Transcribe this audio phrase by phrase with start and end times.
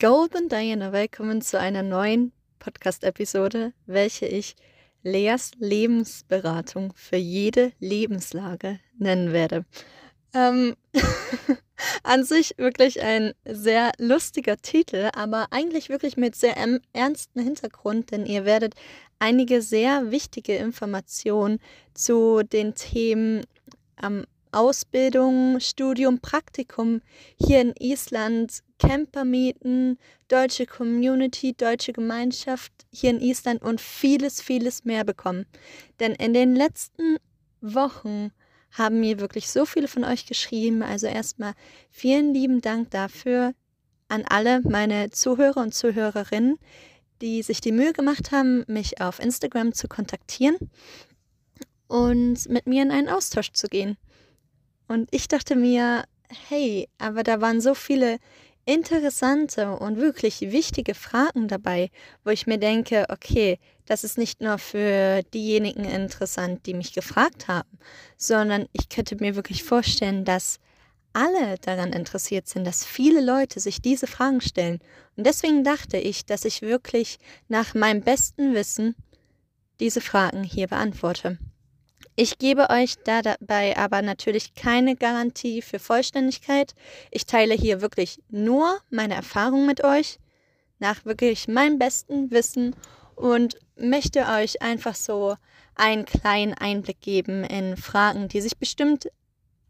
[0.00, 4.54] Golden Diana, willkommen zu einer neuen Podcast-Episode, welche ich
[5.02, 9.64] Leas Lebensberatung für jede Lebenslage nennen werde.
[10.32, 10.76] Ähm,
[12.04, 16.54] an sich wirklich ein sehr lustiger Titel, aber eigentlich wirklich mit sehr
[16.92, 18.74] ernsten Hintergrund, denn ihr werdet
[19.18, 21.58] einige sehr wichtige Informationen
[21.92, 23.44] zu den Themen
[24.00, 27.00] ähm, Ausbildung, Studium, Praktikum
[27.36, 29.98] hier in Island, Camper mieten,
[30.28, 35.46] deutsche Community, deutsche Gemeinschaft hier in Island und vieles, vieles mehr bekommen.
[36.00, 37.16] Denn in den letzten
[37.60, 38.30] Wochen
[38.72, 40.82] haben mir wirklich so viele von euch geschrieben.
[40.82, 41.54] Also erstmal
[41.90, 43.54] vielen lieben Dank dafür
[44.08, 46.58] an alle meine Zuhörer und Zuhörerinnen,
[47.20, 50.56] die sich die Mühe gemacht haben, mich auf Instagram zu kontaktieren
[51.88, 53.96] und mit mir in einen Austausch zu gehen.
[54.88, 56.04] Und ich dachte mir,
[56.48, 58.18] hey, aber da waren so viele
[58.64, 61.90] interessante und wirklich wichtige Fragen dabei,
[62.24, 67.48] wo ich mir denke, okay, das ist nicht nur für diejenigen interessant, die mich gefragt
[67.48, 67.78] haben,
[68.18, 70.58] sondern ich könnte mir wirklich vorstellen, dass
[71.14, 74.80] alle daran interessiert sind, dass viele Leute sich diese Fragen stellen.
[75.16, 78.94] Und deswegen dachte ich, dass ich wirklich nach meinem besten Wissen
[79.80, 81.38] diese Fragen hier beantworte.
[82.20, 86.74] Ich gebe euch dabei aber natürlich keine Garantie für Vollständigkeit.
[87.12, 90.18] Ich teile hier wirklich nur meine Erfahrung mit euch,
[90.80, 92.74] nach wirklich meinem besten Wissen
[93.14, 95.36] und möchte euch einfach so
[95.76, 99.12] einen kleinen Einblick geben in Fragen, die sich bestimmt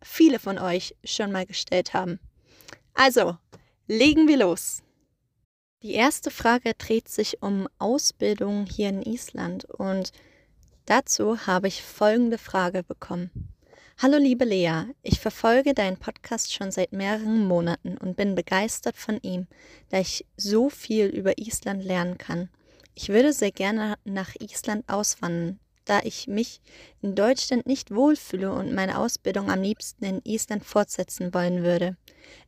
[0.02, 2.18] viele von euch schon mal gestellt haben.
[2.94, 3.36] Also,
[3.88, 4.82] legen wir los.
[5.82, 10.12] Die erste Frage dreht sich um Ausbildung hier in Island und
[10.88, 13.52] Dazu habe ich folgende Frage bekommen.
[13.98, 19.20] Hallo liebe Lea, ich verfolge deinen Podcast schon seit mehreren Monaten und bin begeistert von
[19.20, 19.48] ihm,
[19.90, 22.48] da ich so viel über Island lernen kann.
[22.94, 26.62] Ich würde sehr gerne nach Island auswandern, da ich mich
[27.02, 31.98] in Deutschland nicht wohlfühle und meine Ausbildung am liebsten in Island fortsetzen wollen würde.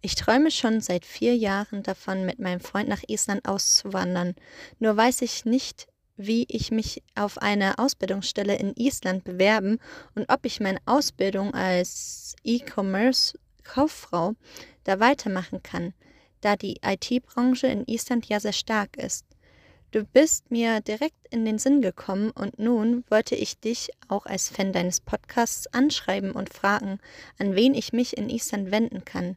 [0.01, 4.35] Ich träume schon seit vier Jahren davon, mit meinem Freund nach Island auszuwandern,
[4.79, 5.90] nur weiß ich nicht,
[6.27, 9.79] wie ich mich auf eine Ausbildungsstelle in Island bewerben
[10.15, 14.35] und ob ich meine Ausbildung als E-Commerce-Kauffrau
[14.85, 15.95] da weitermachen kann,
[16.41, 19.25] da die IT-Branche in Island ja sehr stark ist.
[19.93, 24.49] Du bist mir direkt in den Sinn gekommen und nun wollte ich dich auch als
[24.49, 27.01] Fan deines Podcasts anschreiben und fragen,
[27.39, 29.37] an wen ich mich in Island wenden kann.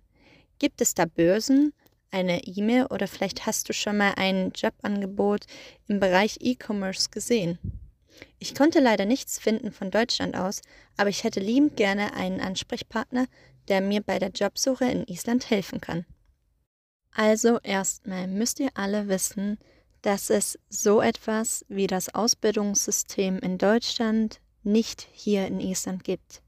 [0.59, 1.73] Gibt es da Börsen,
[2.13, 5.45] eine E-Mail oder vielleicht hast du schon mal ein Jobangebot
[5.87, 7.57] im Bereich E-Commerce gesehen.
[8.39, 10.61] Ich konnte leider nichts finden von Deutschland aus,
[10.97, 13.27] aber ich hätte liebend gerne einen Ansprechpartner,
[13.67, 16.05] der mir bei der Jobsuche in Island helfen kann.
[17.11, 19.57] Also erstmal müsst ihr alle wissen,
[20.01, 26.41] dass es so etwas wie das Ausbildungssystem in Deutschland nicht hier in Island gibt.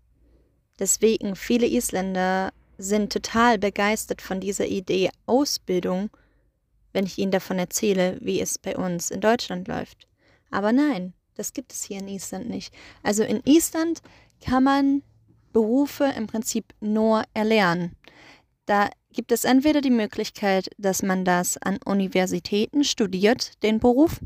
[0.79, 6.09] Deswegen viele Isländer sind total begeistert von dieser Idee Ausbildung,
[6.94, 10.08] wenn ich ihnen davon erzähle, wie es bei uns in Deutschland läuft.
[10.52, 12.74] Aber nein, das gibt es hier in Island nicht.
[13.03, 14.02] Also in Island
[14.41, 15.03] kann man
[15.52, 17.96] Berufe im Prinzip nur erlernen.
[18.66, 24.19] Da gibt es entweder die Möglichkeit, dass man das an Universitäten studiert, den Beruf,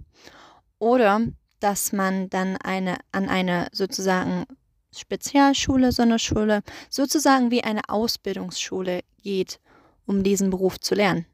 [0.79, 1.21] oder
[1.59, 4.45] dass man dann eine, an eine sozusagen
[4.95, 9.59] Spezialschule, Sonderschule, sozusagen wie eine Ausbildungsschule geht,
[10.05, 11.25] um diesen Beruf zu lernen.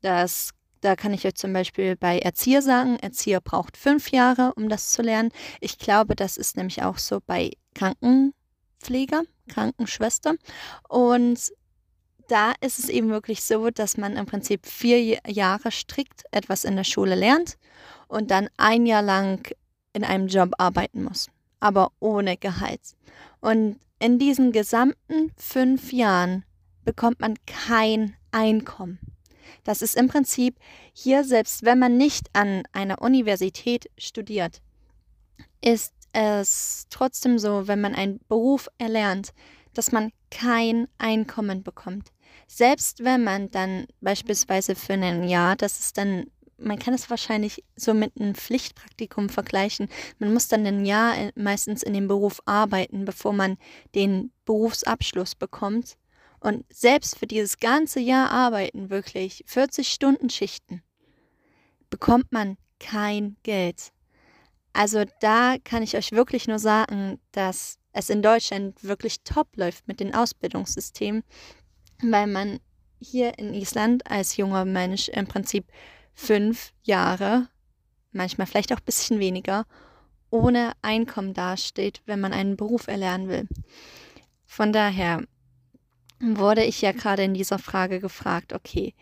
[0.00, 4.68] Das, da kann ich euch zum Beispiel bei Erzieher sagen, Erzieher braucht fünf Jahre, um
[4.68, 5.30] das zu lernen.
[5.60, 10.34] Ich glaube, das ist nämlich auch so bei Krankenpfleger, Krankenschwester.
[10.88, 11.52] Und
[12.28, 16.76] da ist es eben wirklich so, dass man im Prinzip vier Jahre strikt etwas in
[16.76, 17.58] der Schule lernt
[18.08, 19.52] und dann ein Jahr lang
[19.92, 21.28] in einem Job arbeiten muss
[21.62, 22.96] aber ohne Gehalt.
[23.40, 26.44] Und in diesen gesamten fünf Jahren
[26.84, 28.98] bekommt man kein Einkommen.
[29.62, 30.56] Das ist im Prinzip
[30.92, 34.60] hier, selbst wenn man nicht an einer Universität studiert,
[35.60, 39.32] ist es trotzdem so, wenn man einen Beruf erlernt,
[39.72, 42.08] dass man kein Einkommen bekommt.
[42.48, 46.26] Selbst wenn man dann beispielsweise für ein Jahr, das ist dann
[46.62, 49.88] man kann es wahrscheinlich so mit einem Pflichtpraktikum vergleichen.
[50.18, 53.58] Man muss dann ein Jahr äh, meistens in dem Beruf arbeiten, bevor man
[53.94, 55.96] den Berufsabschluss bekommt.
[56.40, 60.82] Und selbst für dieses ganze Jahr arbeiten, wirklich 40 Stunden Schichten,
[61.90, 63.92] bekommt man kein Geld.
[64.72, 69.86] Also da kann ich euch wirklich nur sagen, dass es in Deutschland wirklich top läuft
[69.86, 71.22] mit den Ausbildungssystemen,
[72.02, 72.58] weil man
[72.98, 75.66] hier in Island als junger Mensch im Prinzip
[76.14, 77.48] fünf Jahre,
[78.12, 79.66] manchmal vielleicht auch ein bisschen weniger,
[80.30, 83.48] ohne Einkommen dasteht, wenn man einen Beruf erlernen will.
[84.46, 85.22] Von daher
[86.20, 88.94] wurde ich ja gerade in dieser Frage gefragt, okay,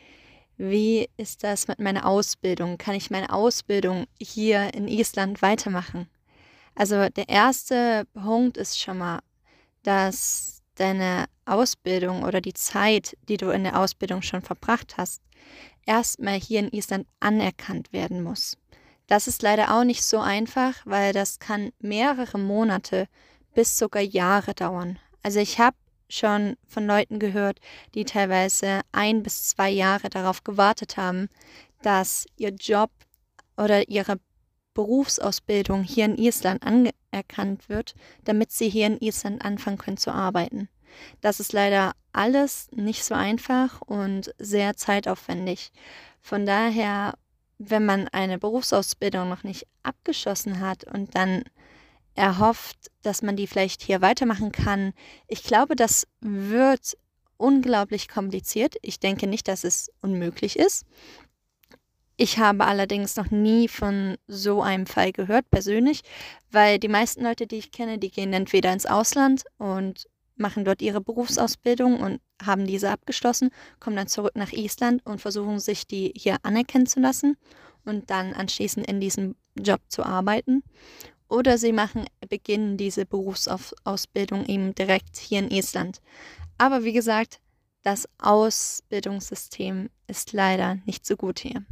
[0.56, 2.76] wie ist das mit meiner Ausbildung?
[2.78, 6.08] Kann ich meine Ausbildung hier in Island weitermachen?
[6.74, 9.20] Also der erste Punkt ist schon mal,
[9.82, 15.22] dass deine Ausbildung oder die Zeit, die du in der Ausbildung schon verbracht hast,
[15.86, 18.56] erstmal hier in Island anerkannt werden muss.
[19.06, 23.06] Das ist leider auch nicht so einfach, weil das kann mehrere Monate
[23.54, 24.98] bis sogar Jahre dauern.
[25.22, 25.76] Also ich habe
[26.08, 27.60] schon von Leuten gehört,
[27.94, 31.28] die teilweise ein bis zwei Jahre darauf gewartet haben,
[31.82, 32.90] dass ihr Job
[33.56, 34.18] oder ihre
[34.74, 37.94] Berufsausbildung hier in Island anerkannt wird,
[38.24, 40.68] damit sie hier in Island anfangen können zu arbeiten.
[41.20, 45.70] Das ist leider alles nicht so einfach und sehr zeitaufwendig.
[46.20, 47.14] Von daher,
[47.58, 51.44] wenn man eine Berufsausbildung noch nicht abgeschlossen hat und dann
[52.14, 54.92] erhofft, dass man die vielleicht hier weitermachen kann,
[55.28, 56.96] ich glaube, das wird
[57.36, 58.76] unglaublich kompliziert.
[58.82, 60.84] Ich denke nicht, dass es unmöglich ist.
[62.22, 66.02] Ich habe allerdings noch nie von so einem Fall gehört, persönlich,
[66.50, 70.06] weil die meisten Leute, die ich kenne, die gehen entweder ins Ausland und
[70.36, 75.60] machen dort ihre Berufsausbildung und haben diese abgeschlossen, kommen dann zurück nach Island und versuchen
[75.60, 77.38] sich die hier anerkennen zu lassen
[77.86, 80.62] und dann anschließend in diesem Job zu arbeiten.
[81.26, 86.02] Oder sie machen, beginnen diese Berufsausbildung eben direkt hier in Island.
[86.58, 87.40] Aber wie gesagt,
[87.82, 91.64] das Ausbildungssystem ist leider nicht so gut hier.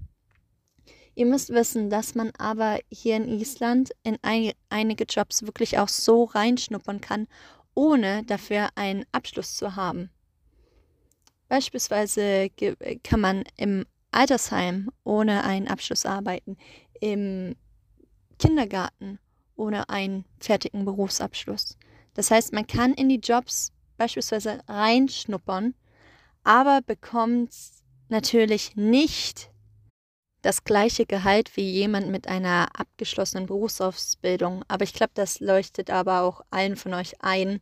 [1.18, 5.88] Ihr müsst wissen, dass man aber hier in Island in ein, einige Jobs wirklich auch
[5.88, 7.26] so reinschnuppern kann,
[7.74, 10.10] ohne dafür einen Abschluss zu haben.
[11.48, 12.50] Beispielsweise
[13.02, 16.56] kann man im Altersheim ohne einen Abschluss arbeiten,
[17.00, 17.56] im
[18.38, 19.18] Kindergarten
[19.56, 21.78] ohne einen fertigen Berufsabschluss.
[22.14, 25.74] Das heißt, man kann in die Jobs beispielsweise reinschnuppern,
[26.44, 27.50] aber bekommt
[28.08, 29.50] natürlich nicht
[30.42, 34.64] das gleiche Gehalt wie jemand mit einer abgeschlossenen Berufsausbildung.
[34.68, 37.60] Aber ich glaube, das leuchtet aber auch allen von euch ein.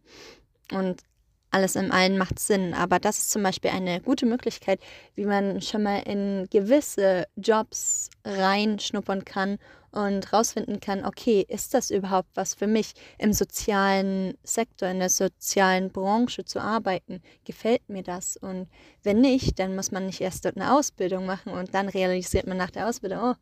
[0.72, 1.02] Und
[1.50, 2.74] alles im allen macht Sinn.
[2.74, 4.80] Aber das ist zum Beispiel eine gute Möglichkeit,
[5.14, 9.58] wie man schon mal in gewisse Jobs reinschnuppern kann
[9.96, 15.08] und rausfinden kann, okay, ist das überhaupt was für mich, im sozialen Sektor, in der
[15.08, 17.22] sozialen Branche zu arbeiten?
[17.44, 18.36] Gefällt mir das?
[18.36, 18.68] Und
[19.02, 22.58] wenn nicht, dann muss man nicht erst dort eine Ausbildung machen und dann realisiert man
[22.58, 23.34] nach der Ausbildung, oh,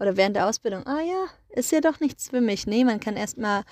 [0.00, 2.66] oder während der Ausbildung, ah ja, ist ja doch nichts für mich.
[2.66, 3.62] Nee, man kann erstmal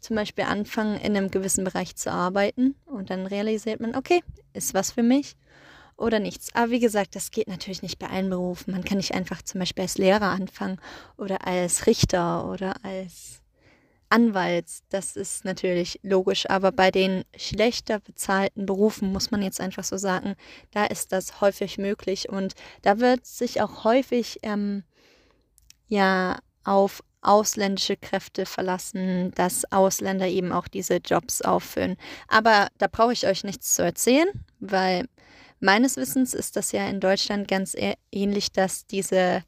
[0.00, 4.74] zum Beispiel anfangen, in einem gewissen Bereich zu arbeiten und dann realisiert man, okay, ist
[4.74, 5.36] was für mich
[5.98, 6.54] oder nichts.
[6.54, 8.72] Aber wie gesagt, das geht natürlich nicht bei allen Berufen.
[8.72, 10.80] Man kann nicht einfach zum Beispiel als Lehrer anfangen
[11.16, 13.42] oder als Richter oder als
[14.08, 14.66] Anwalt.
[14.90, 16.48] Das ist natürlich logisch.
[16.48, 20.36] Aber bei den schlechter bezahlten Berufen muss man jetzt einfach so sagen,
[20.70, 24.84] da ist das häufig möglich und da wird sich auch häufig ähm,
[25.88, 31.96] ja auf ausländische Kräfte verlassen, dass Ausländer eben auch diese Jobs auffüllen.
[32.28, 34.28] Aber da brauche ich euch nichts zu erzählen,
[34.60, 35.08] weil
[35.60, 39.42] meines Wissens ist das ja in Deutschland ganz e-, ähnlich, dass diese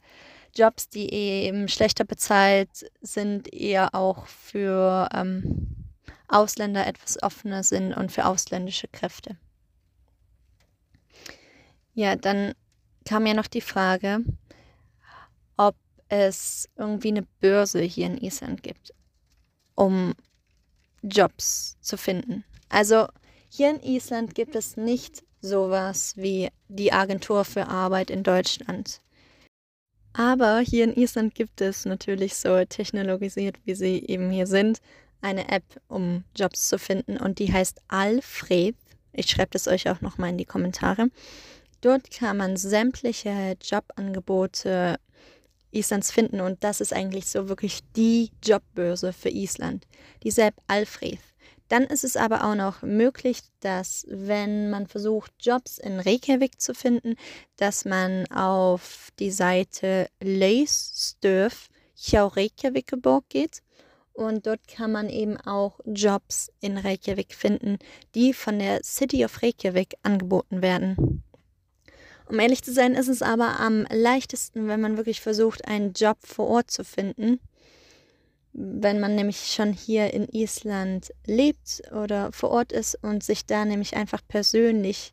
[0.54, 5.86] Jobs, die eben schlechter bezahlt sind, eher auch für ähm,
[6.28, 9.36] Ausländer etwas offener sind und für ausländische Kräfte.
[11.94, 12.54] Ja, dann
[13.04, 14.20] kam ja noch die Frage,
[15.56, 15.76] ob
[16.08, 18.92] es irgendwie eine Börse hier in Island gibt,
[19.74, 20.14] um
[21.02, 22.44] Jobs zu finden.
[22.68, 23.06] Also
[23.48, 29.00] hier in Island gibt es nicht sowas wie die Agentur für Arbeit in Deutschland.
[30.12, 34.80] Aber hier in Island gibt es natürlich so technologisiert, wie sie eben hier sind,
[35.20, 38.74] eine App, um Jobs zu finden und die heißt Alfred.
[39.12, 41.08] Ich schreibe das euch auch nochmal in die Kommentare.
[41.80, 44.98] Dort kann man sämtliche Jobangebote
[45.72, 49.86] Islands finden und das ist eigentlich so wirklich die Jobbörse für Island.
[50.22, 51.18] Die App Alfred.
[51.70, 56.74] Dann ist es aber auch noch möglich, dass wenn man versucht, Jobs in Reykjavik zu
[56.74, 57.14] finden,
[57.56, 63.62] dass man auf die Seite Leystöf hjá Reykjavikborg geht.
[64.12, 67.78] Und dort kann man eben auch Jobs in Reykjavik finden,
[68.16, 71.22] die von der City of Reykjavik angeboten werden.
[72.28, 76.18] Um ehrlich zu sein, ist es aber am leichtesten, wenn man wirklich versucht, einen Job
[76.24, 77.38] vor Ort zu finden
[78.52, 83.64] wenn man nämlich schon hier in Island lebt oder vor Ort ist und sich da
[83.64, 85.12] nämlich einfach persönlich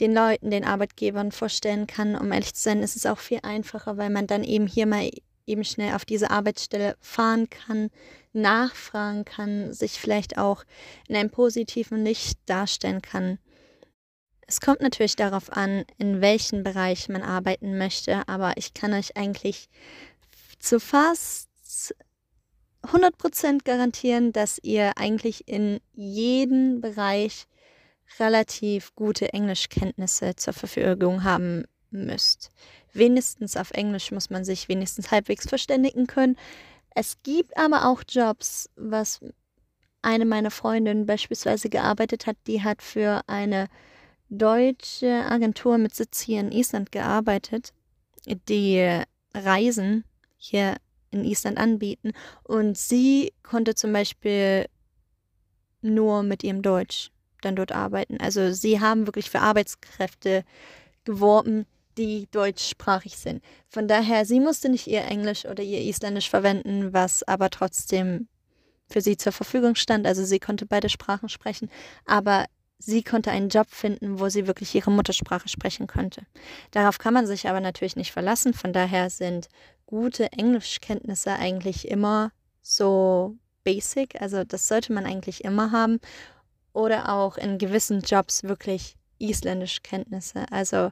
[0.00, 2.16] den Leuten, den Arbeitgebern vorstellen kann.
[2.16, 5.08] Um ehrlich zu sein, ist es auch viel einfacher, weil man dann eben hier mal
[5.46, 7.90] eben schnell auf diese Arbeitsstelle fahren kann,
[8.32, 10.64] nachfragen kann, sich vielleicht auch
[11.06, 13.38] in einem positiven Licht darstellen kann.
[14.46, 19.16] Es kommt natürlich darauf an, in welchem Bereich man arbeiten möchte, aber ich kann euch
[19.16, 19.68] eigentlich
[20.58, 21.94] zu fast
[22.84, 27.46] 100% garantieren, dass ihr eigentlich in jedem Bereich
[28.18, 32.50] relativ gute Englischkenntnisse zur Verfügung haben müsst.
[32.92, 36.36] Wenigstens auf Englisch muss man sich wenigstens halbwegs verständigen können.
[36.94, 39.20] Es gibt aber auch Jobs, was
[40.02, 43.68] eine meiner Freundinnen beispielsweise gearbeitet hat, die hat für eine
[44.28, 47.72] deutsche Agentur mit Sitz hier in Island gearbeitet,
[48.26, 49.02] die
[49.34, 50.04] Reisen
[50.36, 50.76] hier
[51.14, 52.12] in Island anbieten.
[52.42, 54.66] Und sie konnte zum Beispiel
[55.82, 57.10] nur mit ihrem Deutsch
[57.42, 58.18] dann dort arbeiten.
[58.20, 60.44] Also sie haben wirklich für Arbeitskräfte
[61.04, 61.66] geworben,
[61.98, 63.42] die deutschsprachig sind.
[63.68, 68.28] Von daher, sie musste nicht ihr Englisch oder ihr Isländisch verwenden, was aber trotzdem
[68.88, 70.06] für sie zur Verfügung stand.
[70.06, 71.70] Also sie konnte beide Sprachen sprechen,
[72.04, 72.46] aber
[72.78, 76.22] sie konnte einen Job finden, wo sie wirklich ihre Muttersprache sprechen konnte.
[76.70, 78.54] Darauf kann man sich aber natürlich nicht verlassen.
[78.54, 79.48] Von daher sind
[79.86, 82.30] gute Englischkenntnisse eigentlich immer
[82.62, 84.20] so basic.
[84.20, 86.00] Also das sollte man eigentlich immer haben.
[86.72, 90.46] Oder auch in gewissen Jobs wirklich Isländischkenntnisse.
[90.50, 90.90] Also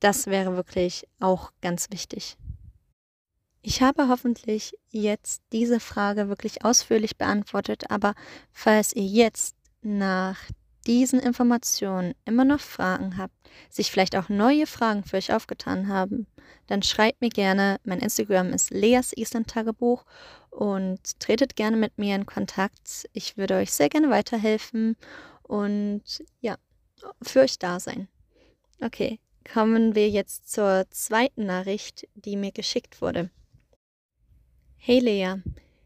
[0.00, 2.36] das wäre wirklich auch ganz wichtig.
[3.62, 8.14] Ich habe hoffentlich jetzt diese Frage wirklich ausführlich beantwortet, aber
[8.52, 10.38] falls ihr jetzt nach
[10.86, 13.34] diesen Informationen immer noch Fragen habt,
[13.68, 16.26] sich vielleicht auch neue Fragen für euch aufgetan haben,
[16.66, 17.78] dann schreibt mir gerne.
[17.84, 20.04] Mein Instagram ist Leas Island Tagebuch
[20.50, 23.08] und tretet gerne mit mir in Kontakt.
[23.12, 24.96] Ich würde euch sehr gerne weiterhelfen
[25.42, 26.02] und
[26.40, 26.56] ja,
[27.22, 28.08] für euch da sein.
[28.80, 29.20] Okay,
[29.52, 33.30] kommen wir jetzt zur zweiten Nachricht, die mir geschickt wurde.
[34.76, 35.34] Hey Lea,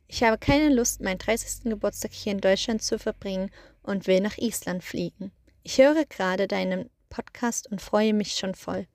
[0.06, 1.64] ich habe keine Lust, meinen 30.
[1.64, 3.50] Geburtstag hier in Deutschland zu verbringen
[3.84, 5.30] und will nach Island fliegen.
[5.62, 8.88] Ich höre gerade deinen Podcast und freue mich schon voll.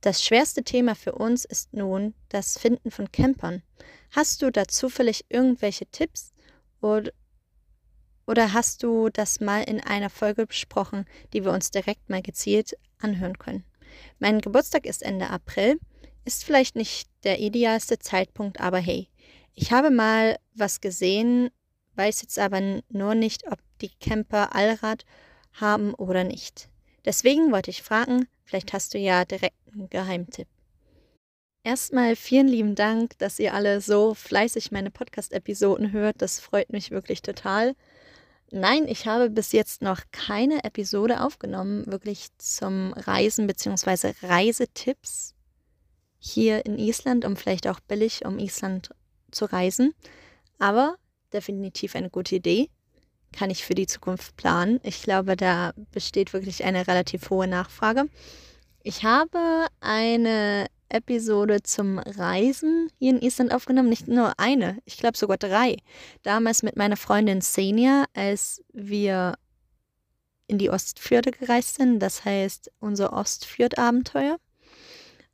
[0.00, 3.62] Das schwerste Thema für uns ist nun das Finden von Campern.
[4.10, 6.32] Hast du da zufällig irgendwelche Tipps
[6.80, 7.12] oder,
[8.26, 12.76] oder hast du das mal in einer Folge besprochen, die wir uns direkt mal gezielt
[12.98, 13.64] anhören können?
[14.18, 15.78] Mein Geburtstag ist Ende April,
[16.24, 19.08] ist vielleicht nicht der idealste Zeitpunkt, aber hey,
[19.54, 21.50] ich habe mal was gesehen,
[21.94, 25.04] weiß jetzt aber nur nicht, ob die Camper Allrad
[25.52, 26.68] haben oder nicht.
[27.04, 30.48] Deswegen wollte ich fragen, vielleicht hast du ja direkt einen Geheimtipp.
[31.64, 36.20] Erstmal vielen lieben Dank, dass ihr alle so fleißig meine Podcast-Episoden hört.
[36.20, 37.74] Das freut mich wirklich total.
[38.50, 44.12] Nein, ich habe bis jetzt noch keine Episode aufgenommen, wirklich zum Reisen bzw.
[44.22, 45.34] Reisetipps
[46.18, 48.90] hier in Island, um vielleicht auch billig um Island
[49.30, 49.94] zu reisen.
[50.58, 50.96] Aber
[51.32, 52.68] definitiv eine gute Idee.
[53.32, 54.80] Kann ich für die Zukunft planen.
[54.82, 58.08] Ich glaube, da besteht wirklich eine relativ hohe Nachfrage.
[58.82, 63.88] Ich habe eine Episode zum Reisen hier in Island aufgenommen.
[63.88, 65.76] Nicht nur eine, ich glaube sogar drei.
[66.22, 69.34] Damals mit meiner Freundin Senia, als wir
[70.46, 72.00] in die Ostfjorde gereist sind.
[72.00, 74.36] Das heißt, unser Ostfjord-Abenteuer.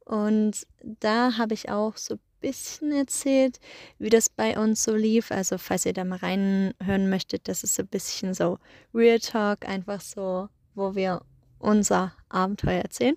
[0.04, 3.59] Und da habe ich auch so bisschen erzählt,
[3.99, 5.30] wie das bei uns so lief.
[5.30, 8.59] Also falls ihr da mal reinhören möchtet, das ist so ein bisschen so
[8.95, 11.23] Real Talk, einfach so, wo wir
[11.59, 13.16] unser Abenteuer erzählen.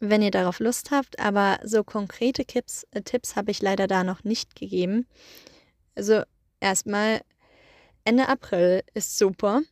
[0.00, 4.02] Wenn ihr darauf Lust habt, aber so konkrete Tipps, äh, Tipps habe ich leider da
[4.02, 5.06] noch nicht gegeben.
[5.94, 6.22] Also
[6.58, 7.20] erstmal
[8.04, 9.62] Ende April ist super,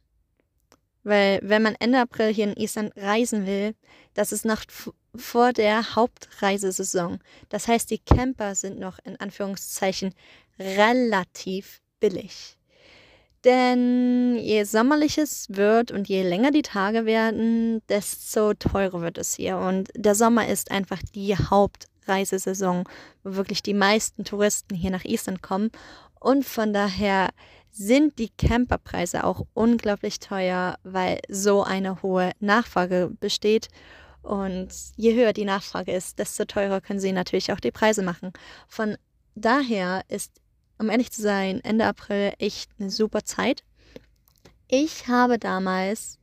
[1.03, 3.75] weil wenn man Ende April hier in Island reisen will,
[4.15, 4.63] das ist noch
[5.15, 7.19] vor der Hauptreisesaison.
[7.49, 10.15] Das heißt, die Camper sind noch in Anführungszeichen
[10.59, 12.57] relativ billig.
[13.45, 19.35] Denn je sommerlicher es wird und je länger die Tage werden, desto teurer wird es
[19.35, 19.57] hier.
[19.57, 22.85] Und der Sommer ist einfach die Hauptreisesaison,
[23.25, 25.71] wo wirklich die meisten Touristen hier nach Island kommen.
[26.21, 27.31] Und von daher
[27.71, 33.69] sind die Camperpreise auch unglaublich teuer, weil so eine hohe Nachfrage besteht.
[34.23, 38.33] Und je höher die Nachfrage ist, desto teurer können sie natürlich auch die Preise machen.
[38.69, 38.97] Von
[39.35, 40.41] daher ist,
[40.79, 43.65] um ehrlich zu sein, Ende April echt eine super Zeit.
[44.69, 46.19] Ich habe damals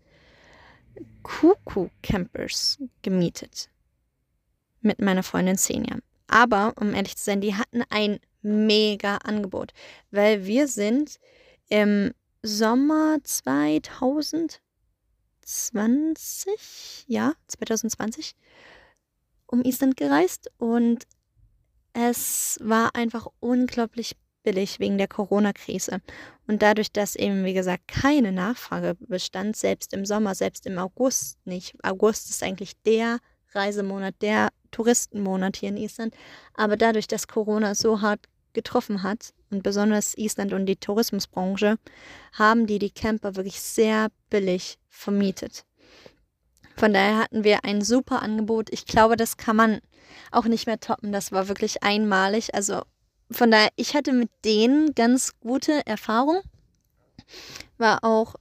[1.23, 3.69] Kuku Campers gemietet
[4.81, 5.97] mit meiner Freundin Senja.
[6.27, 9.73] Aber, um ehrlich zu sein, die hatten ein mega Angebot,
[10.11, 11.19] weil wir sind
[11.69, 12.13] im
[12.43, 14.61] Sommer 2000
[15.47, 18.35] 2020, ja, 2020
[19.45, 21.07] um Island gereist und
[21.93, 26.01] es war einfach unglaublich billig wegen der Corona-Krise.
[26.47, 31.37] Und dadurch, dass eben, wie gesagt, keine Nachfrage bestand, selbst im Sommer, selbst im August
[31.45, 31.75] nicht.
[31.83, 33.19] August ist eigentlich der
[33.53, 36.13] Reisemonat, der Touristenmonat hier in Island.
[36.53, 41.77] Aber dadurch, dass Corona so hart getroffen hat und besonders Island und die Tourismusbranche,
[42.33, 45.63] haben die die Camper wirklich sehr billig vermietet.
[46.75, 48.69] Von daher hatten wir ein super Angebot.
[48.71, 49.79] Ich glaube, das kann man
[50.31, 51.11] auch nicht mehr toppen.
[51.11, 52.55] Das war wirklich einmalig.
[52.55, 52.81] Also
[53.29, 56.41] von daher, ich hatte mit denen ganz gute Erfahrungen.
[57.77, 58.35] War auch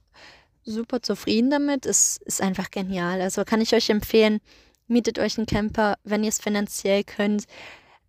[0.63, 1.85] super zufrieden damit.
[1.85, 3.21] Es ist einfach genial.
[3.21, 4.39] Also kann ich euch empfehlen,
[4.87, 7.45] mietet euch einen Camper, wenn ihr es finanziell könnt.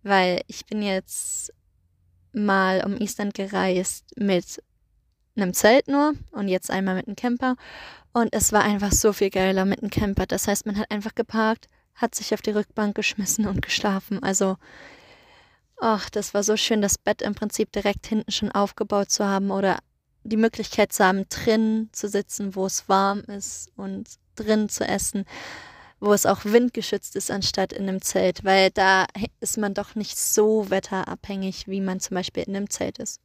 [0.01, 1.53] Weil ich bin jetzt
[2.33, 4.61] mal um Island gereist mit
[5.35, 7.55] einem Zelt nur und jetzt einmal mit einem Camper.
[8.11, 10.25] Und es war einfach so viel geiler mit einem Camper.
[10.25, 14.21] Das heißt, man hat einfach geparkt, hat sich auf die Rückbank geschmissen und geschlafen.
[14.23, 14.57] Also,
[15.79, 19.51] ach, das war so schön, das Bett im Prinzip direkt hinten schon aufgebaut zu haben
[19.51, 19.79] oder
[20.23, 25.25] die Möglichkeit zu haben, drin zu sitzen, wo es warm ist und drin zu essen
[25.99, 29.05] wo es auch windgeschützt ist, anstatt in einem Zelt, weil da
[29.39, 33.21] ist man doch nicht so wetterabhängig, wie man zum Beispiel in einem Zelt ist.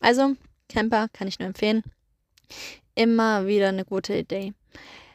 [0.00, 0.34] Also,
[0.68, 1.82] Camper kann ich nur empfehlen.
[2.94, 4.52] Immer wieder eine gute Idee.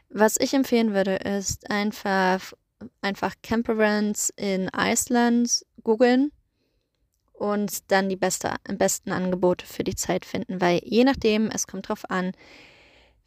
[0.09, 2.53] Was ich empfehlen würde, ist einfach,
[3.01, 6.31] einfach Campervands in Iceland googeln
[7.33, 11.89] und dann die beste, besten Angebote für die Zeit finden, weil je nachdem, es kommt
[11.89, 12.31] drauf an,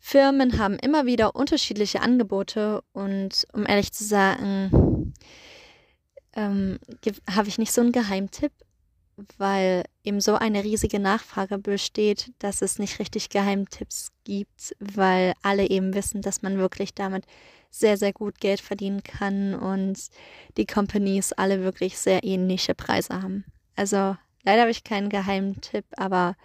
[0.07, 5.13] Firmen haben immer wieder unterschiedliche Angebote und um ehrlich zu sagen,
[6.33, 6.79] ähm,
[7.29, 8.53] habe ich nicht so einen Geheimtipp,
[9.37, 15.69] weil eben so eine riesige Nachfrage besteht, dass es nicht richtig Geheimtipps gibt, weil alle
[15.69, 17.25] eben wissen, dass man wirklich damit
[17.71, 19.99] sehr, sehr gut Geld verdienen kann und
[20.57, 23.45] die Companies alle wirklich sehr ähnliche Preise haben.
[23.75, 26.37] Also leider habe ich keinen Geheimtipp, aber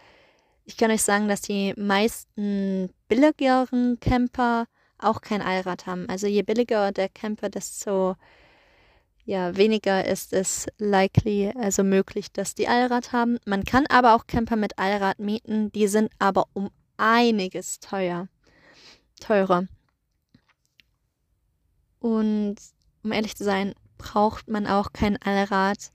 [0.65, 6.07] ich kann euch sagen, dass die meisten billigeren Camper auch kein Allrad haben.
[6.07, 8.15] Also je billiger der Camper, desto
[9.25, 13.37] ja, weniger ist es likely, also möglich, dass die Allrad haben.
[13.45, 18.29] Man kann aber auch Camper mit Allrad mieten, die sind aber um einiges teuer,
[19.19, 19.67] teurer.
[21.99, 22.55] Und
[23.03, 25.91] um ehrlich zu sein, braucht man auch kein Allrad,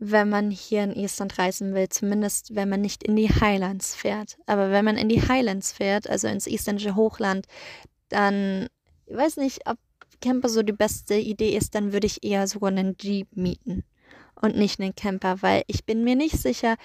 [0.00, 4.38] wenn man hier in Estland reisen will, zumindest wenn man nicht in die Highlands fährt.
[4.46, 7.46] Aber wenn man in die Highlands fährt, also ins estländische Hochland,
[8.08, 8.68] dann,
[9.06, 9.76] ich weiß nicht, ob
[10.20, 13.84] Camper so die beste Idee ist, dann würde ich eher sogar einen Jeep mieten
[14.40, 16.76] und nicht einen Camper, weil ich bin mir nicht sicher,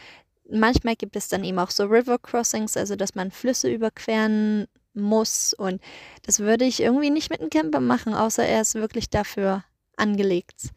[0.50, 5.54] manchmal gibt es dann eben auch so River Crossings, also dass man Flüsse überqueren muss
[5.54, 5.82] und
[6.24, 9.64] das würde ich irgendwie nicht mit einem Camper machen, außer er ist wirklich dafür
[9.98, 10.72] angelegt.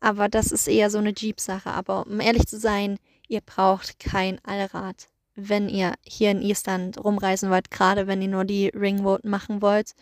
[0.00, 1.70] Aber das ist eher so eine Jeep-Sache.
[1.70, 7.50] Aber um ehrlich zu sein, ihr braucht kein Allrad, wenn ihr hier in Island rumreisen
[7.50, 9.94] wollt, gerade wenn ihr nur die Ringroad machen wollt.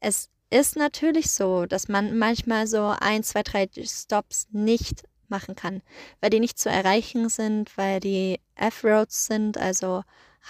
[0.00, 5.82] Es ist natürlich so, dass man manchmal so ein, zwei, drei Stops nicht machen kann,
[6.20, 10.02] weil die nicht zu erreichen sind, weil die F-Roads sind, also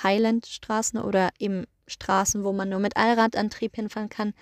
[0.03, 4.35] Highland-Straßen oder eben Straßen, wo man nur mit Allradantrieb hinfahren kann.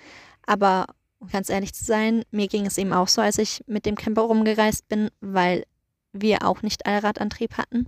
[0.44, 0.87] Aber
[1.18, 3.96] um ganz ehrlich zu sein, mir ging es eben auch so, als ich mit dem
[3.96, 5.64] Camper rumgereist bin, weil
[6.12, 7.87] wir auch nicht Allradantrieb hatten.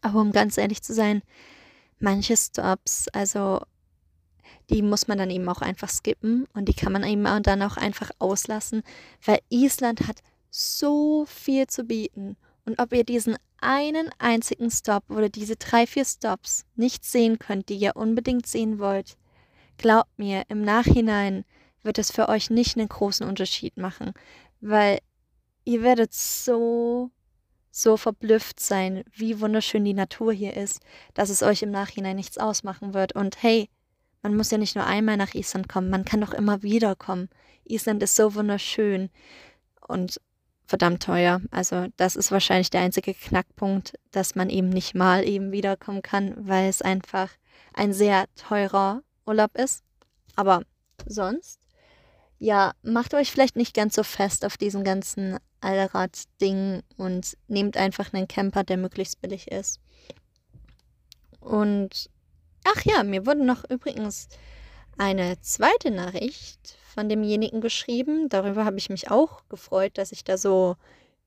[0.00, 1.22] Aber um ganz ehrlich zu sein,
[1.98, 3.60] manche Stops, also
[4.70, 7.76] die muss man dann eben auch einfach skippen und die kann man eben dann auch
[7.76, 8.82] einfach auslassen,
[9.24, 12.36] weil Island hat so viel zu bieten.
[12.64, 17.68] Und ob ihr diesen einen einzigen Stop oder diese drei, vier Stops nicht sehen könnt,
[17.68, 19.16] die ihr unbedingt sehen wollt,
[19.76, 21.44] glaubt mir, im Nachhinein
[21.84, 24.12] wird es für euch nicht einen großen Unterschied machen,
[24.60, 24.98] weil
[25.64, 27.10] ihr werdet so,
[27.70, 30.80] so verblüfft sein, wie wunderschön die Natur hier ist,
[31.14, 33.14] dass es euch im Nachhinein nichts ausmachen wird.
[33.14, 33.68] Und hey,
[34.22, 37.28] man muss ja nicht nur einmal nach Island kommen, man kann doch immer wieder kommen.
[37.64, 39.10] Island ist so wunderschön
[39.86, 40.20] und
[40.66, 41.40] verdammt teuer.
[41.50, 46.34] Also das ist wahrscheinlich der einzige Knackpunkt, dass man eben nicht mal eben wiederkommen kann,
[46.38, 47.30] weil es einfach
[47.74, 49.82] ein sehr teurer Urlaub ist.
[50.36, 50.62] Aber
[51.06, 51.60] sonst
[52.38, 58.12] ja, macht euch vielleicht nicht ganz so fest auf diesem ganzen Allrad-Ding und nehmt einfach
[58.12, 59.80] einen Camper, der möglichst billig ist.
[61.40, 62.10] Und
[62.64, 64.28] ach ja, mir wurde noch übrigens
[64.98, 68.28] eine zweite Nachricht von demjenigen geschrieben.
[68.28, 70.76] Darüber habe ich mich auch gefreut, dass ich da so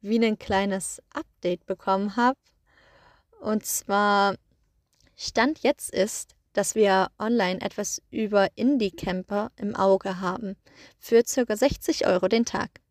[0.01, 2.37] wie ein kleines Update bekommen habe.
[3.41, 4.35] Und zwar
[5.15, 10.55] Stand jetzt ist, dass wir online etwas über Indie-Camper im Auge haben.
[10.97, 11.55] Für ca.
[11.55, 12.81] 60 Euro den Tag.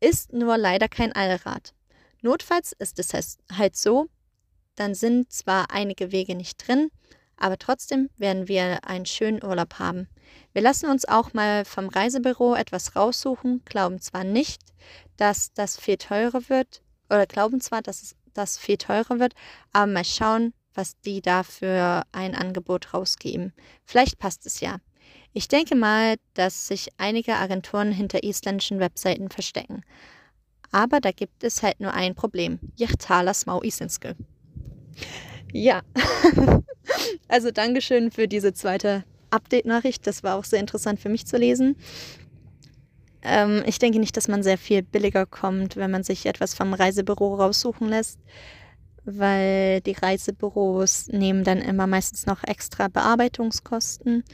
[0.00, 1.74] Ist nur leider kein Allrad.
[2.22, 4.08] Notfalls ist es halt so,
[4.76, 6.90] dann sind zwar einige Wege nicht drin,
[7.36, 10.08] aber trotzdem werden wir einen schönen Urlaub haben.
[10.54, 14.62] Wir lassen uns auch mal vom Reisebüro etwas raussuchen, glauben zwar nicht,
[15.18, 19.34] dass das viel teurer wird, oder glauben zwar, dass das viel teurer wird,
[19.74, 23.52] aber mal schauen, was die da für ein Angebot rausgeben.
[23.84, 24.78] Vielleicht passt es ja.
[25.32, 29.82] Ich denke mal, dass sich einige Agenturen hinter isländischen Webseiten verstecken.
[30.70, 32.58] Aber da gibt es halt nur ein Problem.
[32.76, 34.16] Jachtalas Mau Islenske.
[35.52, 35.82] Ja,
[37.28, 40.06] also Dankeschön für diese zweite Update-Nachricht.
[40.06, 41.76] Das war auch sehr interessant für mich zu lesen.
[43.22, 46.74] Ähm, ich denke nicht, dass man sehr viel billiger kommt, wenn man sich etwas vom
[46.74, 48.18] Reisebüro raussuchen lässt,
[49.04, 54.24] weil die Reisebüros nehmen dann immer meistens noch extra Bearbeitungskosten.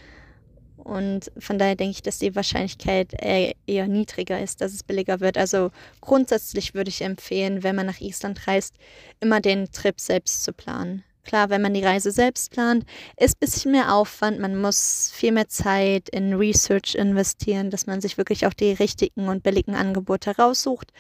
[0.77, 5.37] Und von daher denke ich, dass die Wahrscheinlichkeit eher, niedriger ist, dass es billiger wird.
[5.37, 8.75] Also grundsätzlich würde ich empfehlen, wenn man nach Island reist,
[9.21, 11.05] immer den Trip selbst zu planen.
[11.29, 12.87] Klar, wenn man die Reise selbst plant,
[13.19, 14.41] ist ein bisschen mehr Aufwand.
[14.41, 19.29] Man muss viel mehr Zeit in Research investieren, dass man sich wirklich auch die richtigen
[19.29, 20.91] und billigen Angebote raussucht.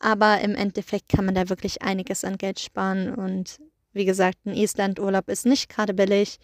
[0.00, 3.14] Aber im Endeffekt kann man da wirklich einiges an Geld sparen.
[3.14, 3.58] Und
[3.92, 6.38] wie gesagt, ein Island-Urlaub ist nicht gerade billig.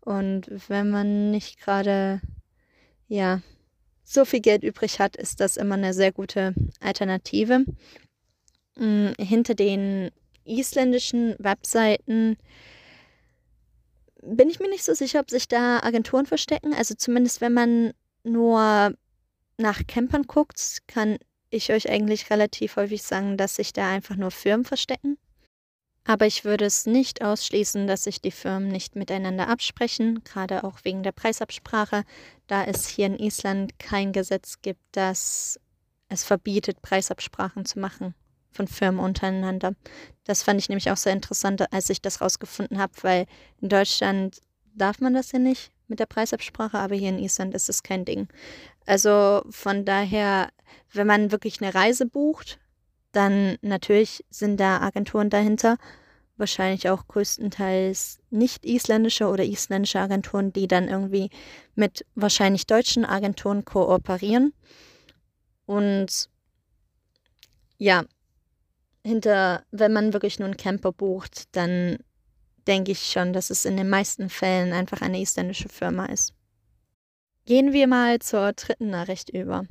[0.00, 2.20] Und wenn man nicht gerade,
[3.08, 3.40] ja,
[4.02, 7.64] so viel Geld übrig hat, ist das immer eine sehr gute Alternative.
[8.76, 10.10] Hm, hinter den
[10.44, 12.36] isländischen Webseiten
[14.26, 16.74] bin ich mir nicht so sicher, ob sich da Agenturen verstecken.
[16.74, 18.94] Also zumindest wenn man nur
[19.58, 21.18] nach Campern guckt, kann
[21.50, 25.18] ich euch eigentlich relativ häufig sagen, dass sich da einfach nur Firmen verstecken.
[26.06, 30.80] Aber ich würde es nicht ausschließen, dass sich die Firmen nicht miteinander absprechen, gerade auch
[30.82, 32.04] wegen der Preisabsprache,
[32.46, 35.58] da es hier in Island kein Gesetz gibt, das
[36.08, 38.14] es verbietet, Preisabsprachen zu machen
[38.54, 39.74] von Firmen untereinander.
[40.24, 43.26] Das fand ich nämlich auch sehr interessant, als ich das rausgefunden habe, weil
[43.60, 44.40] in Deutschland
[44.74, 48.04] darf man das ja nicht mit der Preisabsprache, aber hier in Island ist es kein
[48.04, 48.28] Ding.
[48.86, 50.48] Also von daher,
[50.92, 52.58] wenn man wirklich eine Reise bucht,
[53.12, 55.76] dann natürlich sind da Agenturen dahinter,
[56.36, 61.30] wahrscheinlich auch größtenteils nicht isländische oder isländische Agenturen, die dann irgendwie
[61.74, 64.52] mit wahrscheinlich deutschen Agenturen kooperieren.
[65.66, 66.28] Und
[67.78, 68.04] ja,
[69.04, 71.98] hinter, wenn man wirklich nur einen Camper bucht, dann
[72.66, 76.32] denke ich schon, dass es in den meisten Fällen einfach eine isländische Firma ist.
[77.44, 79.66] Gehen wir mal zur dritten Nachricht über.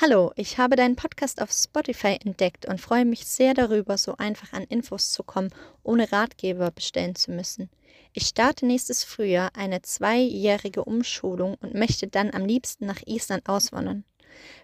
[0.00, 4.52] Hallo, ich habe deinen Podcast auf Spotify entdeckt und freue mich sehr darüber, so einfach
[4.52, 7.70] an Infos zu kommen, ohne Ratgeber bestellen zu müssen.
[8.12, 14.04] Ich starte nächstes Frühjahr eine zweijährige Umschulung und möchte dann am liebsten nach Island auswandern.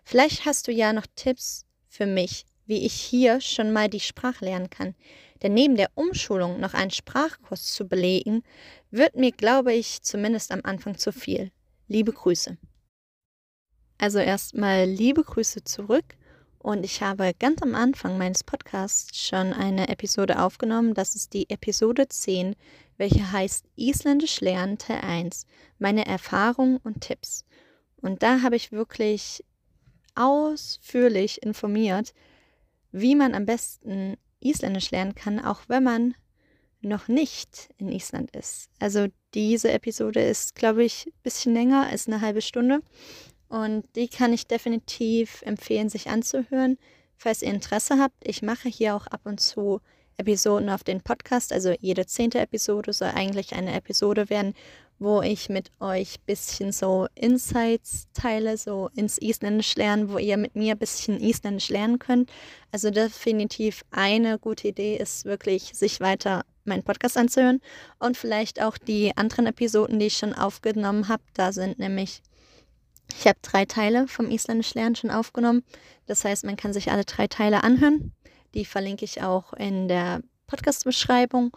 [0.02, 4.44] Vielleicht hast du ja noch Tipps für mich, wie ich hier schon mal die Sprache
[4.44, 4.94] lernen kann.
[5.42, 8.44] Denn neben der Umschulung noch einen Sprachkurs zu belegen,
[8.92, 11.50] wird mir, glaube ich, zumindest am Anfang zu viel.
[11.88, 12.56] Liebe Grüße.
[13.98, 16.04] Also erstmal liebe Grüße zurück.
[16.60, 20.94] Und ich habe ganz am Anfang meines Podcasts schon eine Episode aufgenommen.
[20.94, 22.54] Das ist die Episode 10,
[22.98, 25.44] welche heißt Isländisch lernen Teil 1.
[25.80, 27.44] Meine Erfahrungen und Tipps.
[27.96, 29.44] Und da habe ich wirklich
[30.14, 32.14] ausführlich informiert,
[32.92, 36.14] wie man am besten Isländisch lernen kann, auch wenn man
[36.82, 38.70] noch nicht in Island ist.
[38.78, 42.80] Also diese Episode ist, glaube ich, ein bisschen länger, ist eine halbe Stunde.
[43.48, 46.78] Und die kann ich definitiv empfehlen, sich anzuhören,
[47.16, 48.16] falls ihr Interesse habt.
[48.22, 49.80] Ich mache hier auch ab und zu
[50.16, 51.52] Episoden auf den Podcast.
[51.52, 54.54] Also jede zehnte Episode soll eigentlich eine Episode werden,
[55.00, 60.36] wo ich mit euch ein bisschen so Insights teile, so ins Isländisch lernen, wo ihr
[60.36, 62.30] mit mir ein bisschen Isländisch lernen könnt.
[62.70, 67.60] Also definitiv eine gute Idee ist wirklich, sich weiter meinen Podcast anzuhören
[67.98, 71.22] und vielleicht auch die anderen Episoden, die ich schon aufgenommen habe.
[71.32, 72.20] Da sind nämlich,
[73.08, 75.64] ich habe drei Teile vom Isländisch lernen schon aufgenommen.
[76.06, 78.12] Das heißt, man kann sich alle drei Teile anhören.
[78.54, 81.56] Die verlinke ich auch in der Podcast-Beschreibung.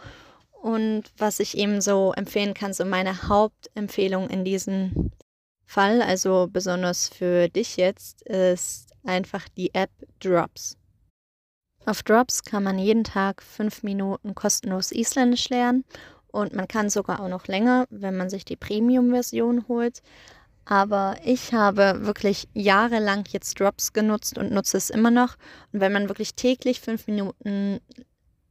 [0.63, 5.11] Und was ich eben so empfehlen kann, so meine Hauptempfehlung in diesem
[5.65, 9.89] Fall, also besonders für dich jetzt, ist einfach die App
[10.21, 10.77] Drops.
[11.85, 15.83] Auf Drops kann man jeden Tag fünf Minuten kostenlos Isländisch lernen
[16.27, 20.01] und man kann sogar auch noch länger, wenn man sich die Premium-Version holt.
[20.63, 25.35] Aber ich habe wirklich jahrelang jetzt Drops genutzt und nutze es immer noch.
[25.73, 27.81] Und wenn man wirklich täglich fünf Minuten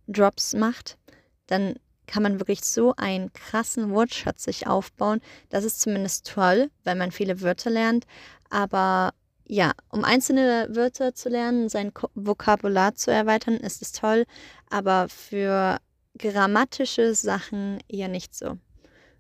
[0.09, 0.99] Drops macht,
[1.47, 5.21] dann kann man wirklich so einen krassen Wortschatz sich aufbauen.
[5.49, 8.05] Das ist zumindest toll, wenn man viele Wörter lernt.
[8.51, 9.13] Aber
[9.47, 14.25] ja, um einzelne Wörter zu lernen, sein Vokabular zu erweitern, ist es toll.
[14.71, 15.79] Aber für
[16.19, 18.59] grammatische Sachen eher nicht so.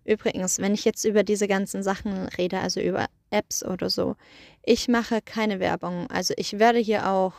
[0.04, 4.16] Übrigens, wenn ich jetzt über diese ganzen Sachen rede, also über Apps oder so,
[4.62, 6.08] ich mache keine Werbung.
[6.10, 7.34] Also ich werde hier auch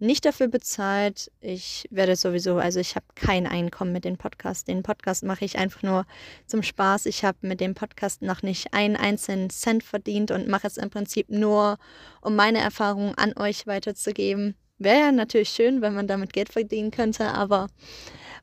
[0.00, 1.30] nicht dafür bezahlt.
[1.40, 4.68] Ich werde sowieso, also ich habe kein Einkommen mit dem Podcast.
[4.68, 6.06] Den Podcast mache ich einfach nur
[6.46, 7.06] zum Spaß.
[7.06, 10.90] Ich habe mit dem Podcast noch nicht einen einzelnen Cent verdient und mache es im
[10.90, 11.78] Prinzip nur,
[12.22, 14.56] um meine Erfahrungen an euch weiterzugeben.
[14.78, 17.68] Wäre natürlich schön, wenn man damit Geld verdienen könnte, aber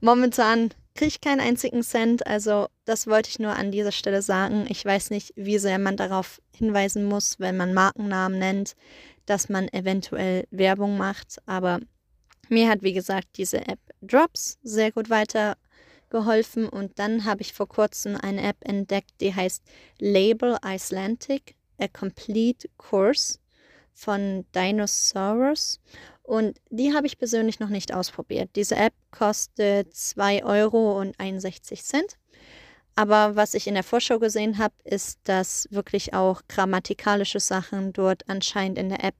[0.01, 2.27] momentan kriege ich keinen einzigen Cent.
[2.27, 4.65] Also das wollte ich nur an dieser Stelle sagen.
[4.69, 8.75] Ich weiß nicht, wie sehr man darauf hinweisen muss, wenn man Markennamen nennt
[9.27, 11.39] dass man eventuell Werbung macht.
[11.45, 11.79] Aber
[12.49, 16.67] mir hat, wie gesagt, diese App Drops sehr gut weitergeholfen.
[16.67, 19.63] Und dann habe ich vor kurzem eine App entdeckt, die heißt
[19.99, 23.39] Label Icelandic, a Complete Course
[23.93, 25.79] von Dinosaurus.
[26.23, 28.49] Und die habe ich persönlich noch nicht ausprobiert.
[28.55, 31.03] Diese App kostet 2,61 Euro.
[32.97, 38.27] Aber was ich in der Vorschau gesehen habe, ist, dass wirklich auch grammatikalische Sachen dort
[38.27, 39.13] anscheinend in der App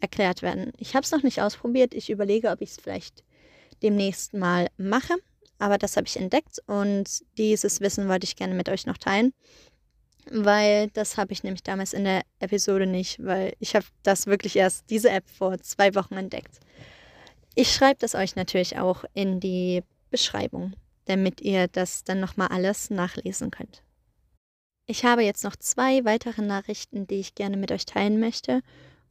[0.00, 0.70] erklärt werden.
[0.76, 1.94] Ich habe es noch nicht ausprobiert.
[1.94, 3.24] Ich überlege, ob ich es vielleicht
[3.82, 5.14] demnächst mal mache.
[5.58, 9.32] Aber das habe ich entdeckt und dieses Wissen wollte ich gerne mit euch noch teilen,
[10.30, 14.56] weil das habe ich nämlich damals in der Episode nicht, weil ich habe das wirklich
[14.56, 16.60] erst, diese App vor zwei Wochen entdeckt.
[17.54, 20.74] Ich schreibe das euch natürlich auch in die Beschreibung
[21.06, 23.82] damit ihr das dann nochmal alles nachlesen könnt.
[24.86, 28.62] Ich habe jetzt noch zwei weitere Nachrichten, die ich gerne mit euch teilen möchte.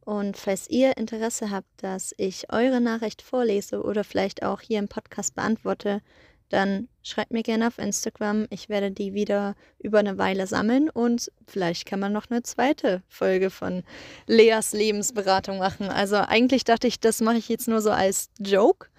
[0.01, 4.87] Und falls ihr Interesse habt, dass ich eure Nachricht vorlese oder vielleicht auch hier im
[4.87, 6.01] Podcast beantworte,
[6.49, 8.45] dann schreibt mir gerne auf Instagram.
[8.49, 13.03] Ich werde die wieder über eine Weile sammeln und vielleicht kann man noch eine zweite
[13.07, 13.83] Folge von
[14.27, 15.87] Leas Lebensberatung machen.
[15.87, 18.89] Also eigentlich dachte ich, das mache ich jetzt nur so als Joke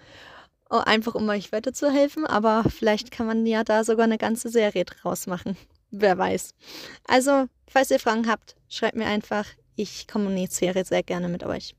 [0.69, 5.27] einfach um euch weiterzuhelfen, aber vielleicht kann man ja da sogar eine ganze Serie draus
[5.27, 5.57] machen.
[5.91, 6.55] Wer weiß.
[7.07, 9.45] Also, falls ihr Fragen habt, schreibt mir einfach.
[9.75, 11.75] Ich kommuniziere sehr gerne mit euch.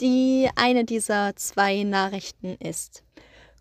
[0.00, 3.04] Die eine dieser zwei Nachrichten ist: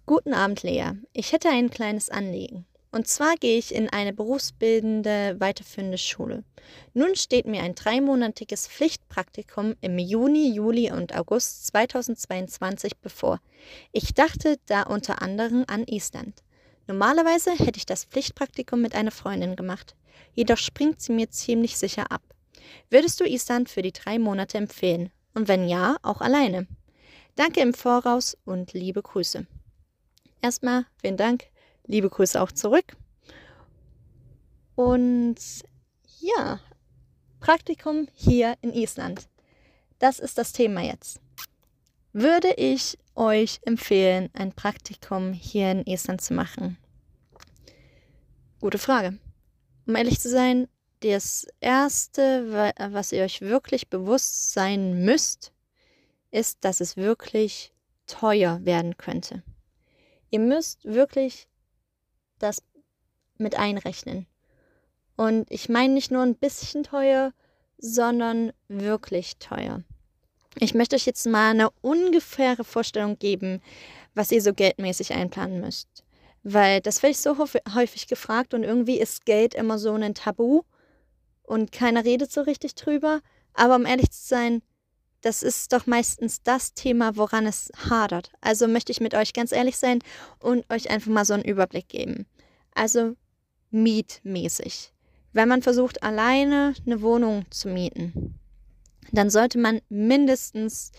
[0.06, 0.92] Guten Abend, Lea.
[1.14, 2.66] Ich hätte ein kleines Anliegen.
[2.96, 6.46] Und zwar gehe ich in eine berufsbildende weiterführende Schule.
[6.94, 13.42] Nun steht mir ein dreimonatiges Pflichtpraktikum im Juni, Juli und August 2022 bevor.
[13.92, 16.42] Ich dachte da unter anderem an Island.
[16.88, 19.94] Normalerweise hätte ich das Pflichtpraktikum mit einer Freundin gemacht.
[20.34, 22.22] Jedoch springt sie mir ziemlich sicher ab.
[22.90, 25.12] Würdest du Island für die drei Monate empfehlen?
[25.34, 26.66] Und wenn ja, auch alleine?
[27.36, 29.46] Danke im Voraus und liebe Grüße.
[30.42, 31.48] Erstmal vielen Dank
[31.88, 32.96] Liebe Grüße auch zurück.
[34.76, 35.38] Und
[36.20, 36.60] ja,
[37.40, 39.28] Praktikum hier in Island.
[40.00, 41.20] Das ist das Thema jetzt.
[42.12, 46.78] Würde ich euch empfehlen, ein Praktikum hier in Island zu machen?
[48.60, 49.20] Gute Frage.
[49.86, 50.68] Um ehrlich zu sein,
[51.02, 55.54] das Erste, was ihr euch wirklich bewusst sein müsst,
[56.32, 57.72] ist, dass es wirklich
[58.08, 59.44] teuer werden könnte.
[60.32, 61.48] Ihr müsst wirklich
[62.40, 62.62] das
[63.38, 64.28] mit einrechnen.
[65.16, 67.34] Und ich meine nicht nur ein bisschen teuer,
[67.78, 69.84] sondern wirklich teuer.
[70.60, 73.62] Ich möchte euch jetzt mal eine ungefähre Vorstellung geben,
[74.14, 76.04] was ihr so geldmäßig einplanen müsst.
[76.44, 80.62] Weil das werde ich so häufig gefragt und irgendwie ist Geld immer so ein Tabu
[81.44, 83.22] und keiner redet so richtig drüber.
[83.54, 84.62] Aber um ehrlich zu sein,
[85.26, 88.32] das ist doch meistens das Thema, woran es hadert.
[88.42, 90.04] Also möchte ich mit euch ganz ehrlich sein
[90.38, 92.28] und euch einfach mal so einen Überblick geben.
[92.76, 93.16] Also
[93.72, 94.94] mietmäßig.
[95.34, 98.36] Wenn man versucht, alleine eine Wohnung zu mieten,
[99.12, 100.92] dann sollte man mindestens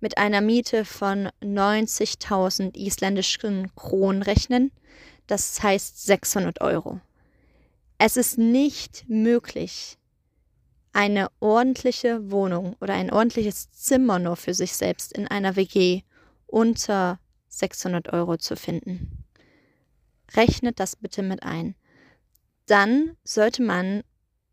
[0.00, 4.72] mit einer Miete von 90.000 isländischen Kronen rechnen.
[5.26, 7.00] Das heißt 600 Euro.
[7.96, 9.96] Es ist nicht möglich,
[10.92, 16.02] eine ordentliche Wohnung oder ein ordentliches Zimmer nur für sich selbst in einer WG
[16.46, 19.24] unter 600 Euro zu finden.
[20.34, 21.74] Rechnet das bitte mit ein.
[22.66, 24.02] Dann sollte man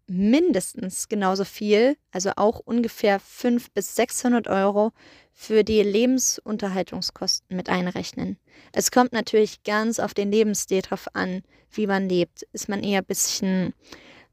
[0.08, 4.93] mindestens genauso viel, also auch ungefähr 500 bis 600 Euro
[5.34, 8.38] für die Lebensunterhaltungskosten mit einrechnen.
[8.71, 12.43] Es kommt natürlich ganz auf den Lebensstil drauf an, wie man lebt.
[12.54, 13.73] Ist man eher ein bisschen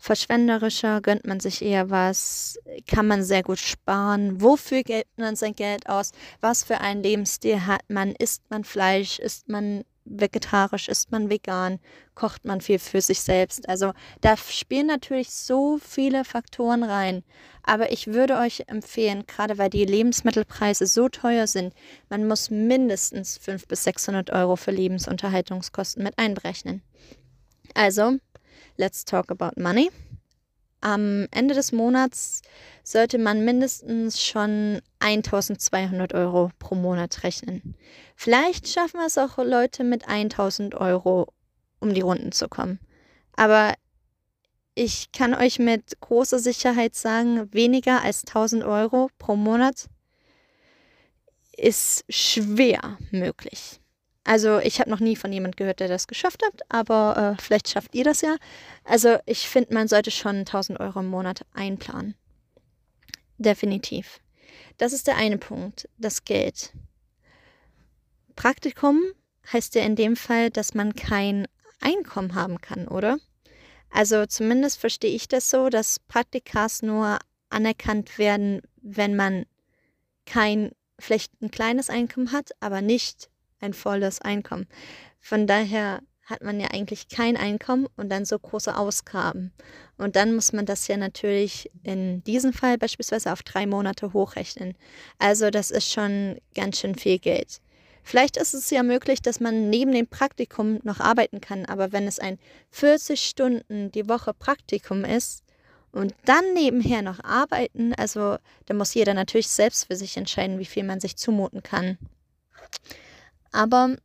[0.05, 5.55] verschwenderischer, gönnt man sich eher was, kann man sehr gut sparen, wofür gibt man sein
[5.55, 6.13] Geld aus,
[6.43, 11.79] was für einen Lebensstil hat man, isst man Fleisch, isst man vegetarisch, isst man vegan,
[12.15, 13.67] kocht man viel für sich selbst.
[13.67, 17.25] Also da spielen natürlich so viele Faktoren rein.
[17.63, 21.73] Aber ich würde euch empfehlen, gerade weil die Lebensmittelpreise so teuer sind,
[22.11, 26.83] man muss mindestens 500 bis 600 Euro für Lebensunterhaltungskosten mit einberechnen.
[27.73, 28.19] Also,
[28.77, 29.91] let's talk about money.
[30.81, 32.43] Am Ende des Monats
[32.83, 37.75] sollte man mindestens schon 1200 Euro pro Monat rechnen.
[38.17, 41.33] Vielleicht schaffen es auch Leute mit 1000 Euro,
[41.81, 42.79] um die Runden zu kommen.
[43.35, 43.75] Aber
[44.75, 49.87] ich kann euch mit großer Sicherheit sagen, weniger als 1000 Euro pro Monat
[51.57, 53.81] ist schwer möglich.
[54.25, 57.69] Also ich habe noch nie von jemand gehört, der das geschafft hat, aber äh, vielleicht
[57.69, 58.37] schafft ihr das ja.
[58.85, 62.15] Also ich finde, man sollte schon 1000 Euro im Monat einplanen.
[63.37, 64.21] Definitiv.
[64.79, 66.73] Das ist der eine Punkt, das Geld.
[68.35, 69.01] Praktikum
[69.53, 71.47] heißt ja in dem Fall, dass man kein
[71.81, 73.19] Einkommen haben kann, oder?
[73.91, 77.19] Also zumindest verstehe ich das so, dass Praktikas nur
[77.51, 79.45] anerkannt werden, wenn man
[80.27, 83.29] kein, vielleicht ein kleines Einkommen hat, aber nicht
[83.61, 84.67] ein volles Einkommen.
[85.21, 89.53] Von daher hat man ja eigentlich kein Einkommen und dann so große Ausgaben.
[89.99, 94.75] Und dann muss man das ja natürlich in diesem Fall beispielsweise auf drei Monate hochrechnen.
[95.19, 97.61] Also das ist schon ganz schön viel Geld.
[98.03, 102.07] Vielleicht ist es ja möglich, dass man neben dem Praktikum noch arbeiten kann, aber wenn
[102.07, 102.39] es ein
[102.71, 105.43] 40 Stunden die Woche Praktikum ist
[105.91, 108.37] und dann nebenher noch arbeiten, also
[108.67, 111.97] da muss jeder natürlich selbst für sich entscheiden, wie viel man sich zumuten kann.
[113.55, 113.97] Aber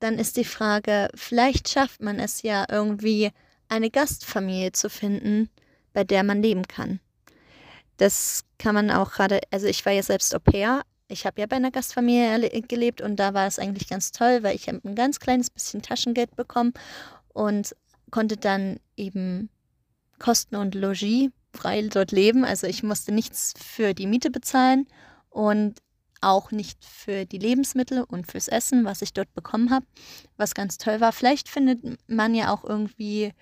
[0.00, 3.32] dann ist die Frage, vielleicht schafft man es ja irgendwie,
[3.68, 5.48] eine Gastfamilie zu finden,
[5.94, 7.00] bei der man leben kann.
[7.96, 10.82] Das kann man auch gerade, also ich war ja selbst Au pair.
[11.08, 14.56] Ich habe ja bei einer Gastfamilie gelebt und da war es eigentlich ganz toll, weil
[14.56, 16.74] ich ein ganz kleines bisschen Taschengeld bekommen
[17.28, 17.74] und
[18.10, 19.48] konnte dann eben
[20.18, 22.44] Kosten und Logis frei dort leben.
[22.44, 24.86] Also ich musste nichts für die Miete bezahlen
[25.30, 25.80] und
[26.20, 29.86] auch nicht für die Lebensmittel und fürs Essen, was ich dort bekommen habe,
[30.36, 31.12] was ganz toll war.
[31.12, 33.32] Vielleicht findet man ja auch irgendwie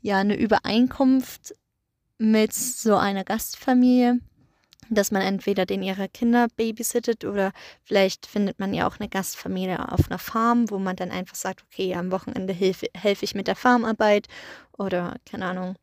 [0.00, 1.54] ja eine Übereinkunft
[2.18, 4.20] mit so einer Gastfamilie,
[4.90, 9.92] dass man entweder den ihre Kinder babysittet oder vielleicht findet man ja auch eine Gastfamilie
[9.92, 13.48] auf einer Farm, wo man dann einfach sagt, okay, am Wochenende helfe, helfe ich mit
[13.48, 14.28] der Farmarbeit
[14.72, 15.76] oder keine Ahnung,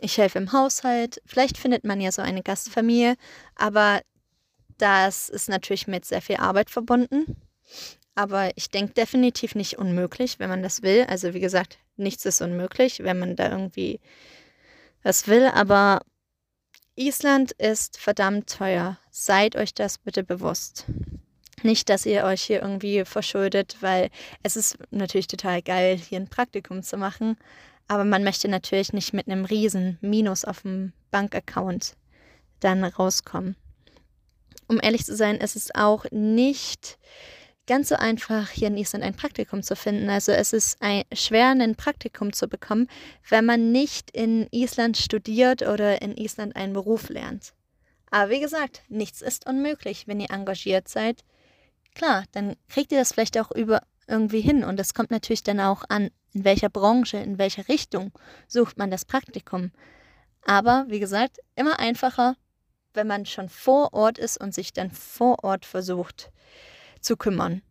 [0.00, 1.22] ich helfe im Haushalt.
[1.24, 3.16] Vielleicht findet man ja so eine Gastfamilie,
[3.54, 4.02] aber
[4.78, 7.36] das ist natürlich mit sehr viel Arbeit verbunden.
[8.14, 11.04] Aber ich denke definitiv nicht unmöglich, wenn man das will.
[11.08, 14.00] Also wie gesagt, nichts ist unmöglich, wenn man da irgendwie
[15.02, 15.46] was will.
[15.46, 16.00] Aber
[16.94, 18.98] Island ist verdammt teuer.
[19.10, 20.86] Seid euch das bitte bewusst.
[21.62, 24.10] Nicht, dass ihr euch hier irgendwie verschuldet, weil
[24.42, 27.36] es ist natürlich total geil, hier ein Praktikum zu machen.
[27.88, 31.96] Aber man möchte natürlich nicht mit einem riesen Minus auf dem Bankaccount
[32.60, 33.56] dann rauskommen
[34.68, 36.98] um ehrlich zu sein, ist es auch nicht
[37.66, 40.08] ganz so einfach, hier in Island ein Praktikum zu finden.
[40.08, 42.88] Also es ist ein, schwer, ein Praktikum zu bekommen,
[43.28, 47.54] wenn man nicht in Island studiert oder in Island einen Beruf lernt.
[48.10, 51.24] Aber wie gesagt, nichts ist unmöglich, wenn ihr engagiert seid.
[51.94, 54.64] Klar, dann kriegt ihr das vielleicht auch über irgendwie hin.
[54.64, 58.12] Und es kommt natürlich dann auch an, in welcher Branche, in welcher Richtung
[58.46, 59.72] sucht man das Praktikum.
[60.42, 62.36] Aber wie gesagt, immer einfacher,
[62.96, 66.30] wenn man schon vor Ort ist und sich dann vor Ort versucht
[67.00, 67.62] zu kümmern.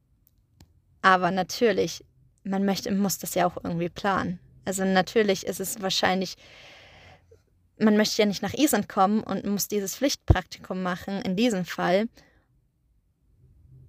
[1.02, 2.06] Aber natürlich,
[2.44, 4.40] man möchte, muss das ja auch irgendwie planen.
[4.64, 6.36] Also natürlich ist es wahrscheinlich,
[7.78, 12.08] man möchte ja nicht nach Island kommen und muss dieses Pflichtpraktikum machen, in diesem Fall.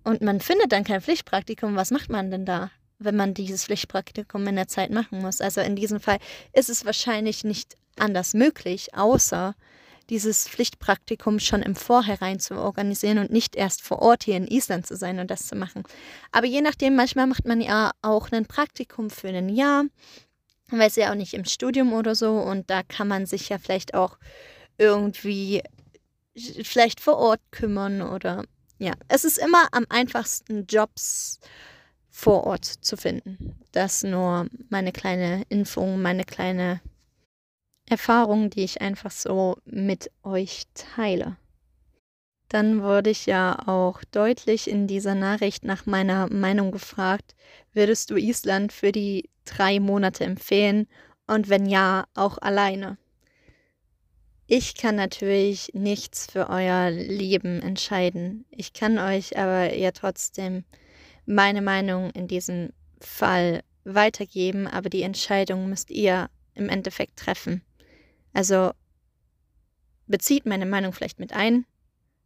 [0.05, 4.47] Und man findet dann kein Pflichtpraktikum, was macht man denn da, wenn man dieses Pflichtpraktikum
[4.47, 5.41] in der Zeit machen muss?
[5.41, 6.19] Also in diesem Fall
[6.53, 9.55] ist es wahrscheinlich nicht anders möglich, außer
[10.11, 14.87] dieses Pflichtpraktikum schon im Vorhinein zu organisieren und nicht erst vor Ort hier in Island
[14.87, 15.83] zu sein und das zu machen.
[16.33, 19.85] Aber je nachdem, manchmal macht man ja auch ein Praktikum für ein Jahr,
[20.69, 23.59] weil es ja auch nicht im Studium oder so und da kann man sich ja
[23.59, 24.19] vielleicht auch
[24.79, 25.63] irgendwie
[26.63, 28.45] vielleicht vor Ort kümmern oder
[28.79, 31.41] ja, es ist immer am einfachsten Jobs
[32.11, 33.57] vor Ort zu finden.
[33.73, 36.81] Das nur meine kleine Info, meine kleine
[37.89, 41.37] Erfahrungen, die ich einfach so mit euch teile.
[42.49, 47.35] Dann wurde ich ja auch deutlich in dieser Nachricht nach meiner Meinung gefragt,
[47.73, 50.87] würdest du Island für die drei Monate empfehlen
[51.27, 52.99] und wenn ja, auch alleine?
[54.49, 58.45] Ich kann natürlich nichts für euer Leben entscheiden.
[58.51, 60.65] Ich kann euch aber ja trotzdem
[61.25, 62.71] meine Meinung in diesem
[63.01, 67.63] Fall weitergeben, aber die Entscheidung müsst ihr im Endeffekt treffen.
[68.37, 68.73] Also
[70.07, 71.65] bezieht meine Meinung vielleicht mit ein,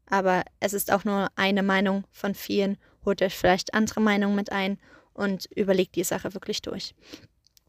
[0.06, 2.78] aber es ist auch nur eine Meinung von vielen.
[3.04, 4.80] Holt euch vielleicht andere Meinungen mit ein
[5.12, 6.96] und überlegt die Sache wirklich durch.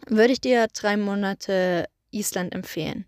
[0.07, 3.05] Würde ich dir drei Monate Island empfehlen.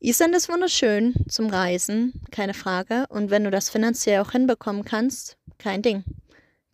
[0.00, 3.04] Island ist wunderschön zum Reisen, keine Frage.
[3.10, 6.02] Und wenn du das finanziell auch hinbekommen kannst, kein Ding.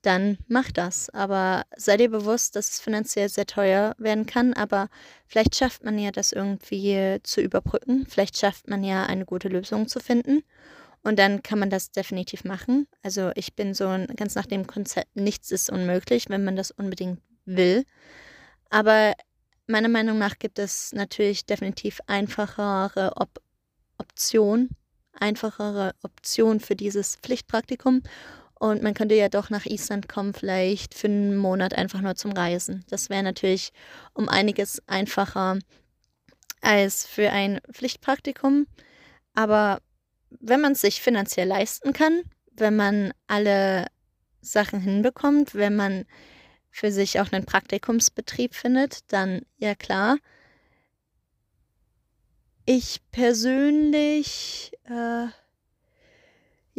[0.02, 1.10] Dann mach das.
[1.10, 4.54] Aber sei dir bewusst, dass es finanziell sehr teuer werden kann.
[4.54, 4.88] Aber
[5.26, 8.06] vielleicht schafft man ja das irgendwie zu überbrücken.
[8.08, 10.42] Vielleicht schafft man ja eine gute Lösung zu finden.
[11.02, 12.86] Und dann kann man das definitiv machen.
[13.02, 13.86] Also ich bin so
[14.16, 17.84] ganz nach dem Konzept, nichts ist unmöglich, wenn man das unbedingt will.
[18.68, 19.14] Aber
[19.66, 23.40] meiner Meinung nach gibt es natürlich definitiv einfachere Op
[23.98, 24.70] Optionen,
[25.12, 28.02] einfachere Optionen für dieses Pflichtpraktikum.
[28.60, 32.32] Und man könnte ja doch nach Island kommen, vielleicht für einen Monat einfach nur zum
[32.32, 32.84] Reisen.
[32.90, 33.72] Das wäre natürlich
[34.12, 35.58] um einiges einfacher
[36.60, 38.66] als für ein Pflichtpraktikum.
[39.34, 39.80] Aber
[40.28, 42.20] wenn man es sich finanziell leisten kann,
[42.52, 43.86] wenn man alle
[44.42, 46.04] Sachen hinbekommt, wenn man
[46.70, 50.18] für sich auch einen Praktikumsbetrieb findet, dann ja klar.
[52.66, 55.28] Ich persönlich äh,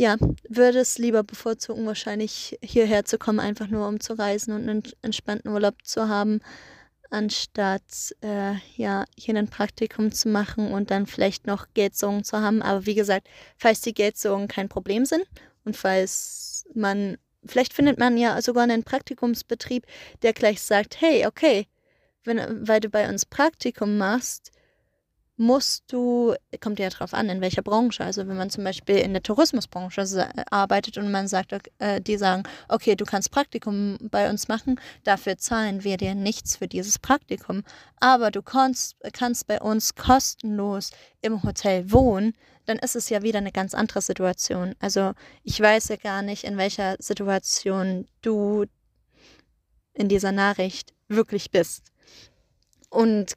[0.01, 0.17] ja,
[0.49, 4.81] würde es lieber bevorzugen, wahrscheinlich hierher zu kommen, einfach nur um zu reisen und einen
[5.03, 6.39] entspannten Urlaub zu haben,
[7.11, 12.63] anstatt äh, ja, hier ein Praktikum zu machen und dann vielleicht noch Geldsorgen zu haben.
[12.63, 13.27] Aber wie gesagt,
[13.57, 15.23] falls die Geldsorgen kein Problem sind
[15.65, 19.87] und falls man Vielleicht findet man ja sogar einen Praktikumsbetrieb,
[20.21, 21.65] der gleich sagt, hey, okay,
[22.23, 24.51] wenn, weil du bei uns Praktikum machst,
[25.41, 28.03] musst du, kommt ja drauf an, in welcher Branche.
[28.03, 30.05] Also wenn man zum Beispiel in der Tourismusbranche
[30.51, 35.39] arbeitet und man sagt, äh, die sagen, okay, du kannst Praktikum bei uns machen, dafür
[35.39, 37.63] zahlen wir dir nichts für dieses Praktikum,
[37.99, 42.35] aber du kannst, kannst bei uns kostenlos im Hotel wohnen,
[42.65, 44.75] dann ist es ja wieder eine ganz andere Situation.
[44.79, 45.13] Also
[45.43, 48.65] ich weiß ja gar nicht, in welcher Situation du
[49.93, 51.91] in dieser Nachricht wirklich bist.
[52.91, 53.33] Und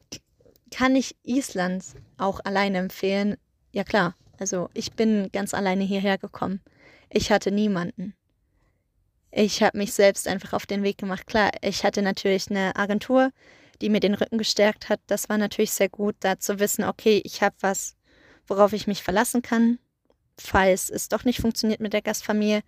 [0.75, 1.85] kann ich Island
[2.19, 3.37] auch alleine empfehlen?
[3.71, 6.61] Ja klar, also ich bin ganz alleine hierher gekommen.
[7.11, 8.17] Ich hatte niemanden.
[9.31, 11.29] Ich habe mich selbst einfach auf den Weg gemacht.
[11.29, 13.31] Klar, ich hatte natürlich eine Agentur,
[13.81, 14.99] die mir den Rücken gestärkt hat.
[15.07, 17.95] Das war natürlich sehr gut, da zu wissen, okay, ich habe was,
[18.49, 19.79] worauf ich mich verlassen kann,
[20.37, 22.63] falls es doch nicht funktioniert mit der Gastfamilie.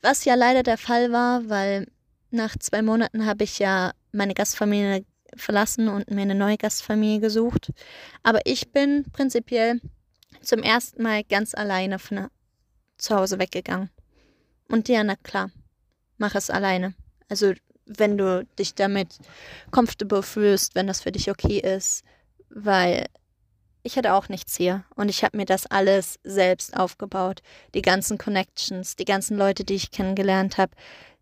[0.00, 1.88] Was ja leider der Fall war, weil
[2.30, 5.04] nach zwei Monaten habe ich ja meine Gastfamilie
[5.36, 7.72] verlassen und mir eine neue Gastfamilie gesucht.
[8.22, 9.80] Aber ich bin prinzipiell
[10.42, 12.28] zum ersten Mal ganz alleine von
[12.98, 13.90] zu Hause weggegangen.
[14.68, 15.50] Und ja, na klar,
[16.18, 16.94] mach es alleine.
[17.28, 17.52] Also
[17.86, 19.18] wenn du dich damit
[19.70, 22.04] comfortable fühlst, wenn das für dich okay ist,
[22.50, 23.06] weil
[23.82, 27.42] ich hatte auch nichts hier und ich habe mir das alles selbst aufgebaut.
[27.74, 30.72] Die ganzen Connections, die ganzen Leute, die ich kennengelernt habe.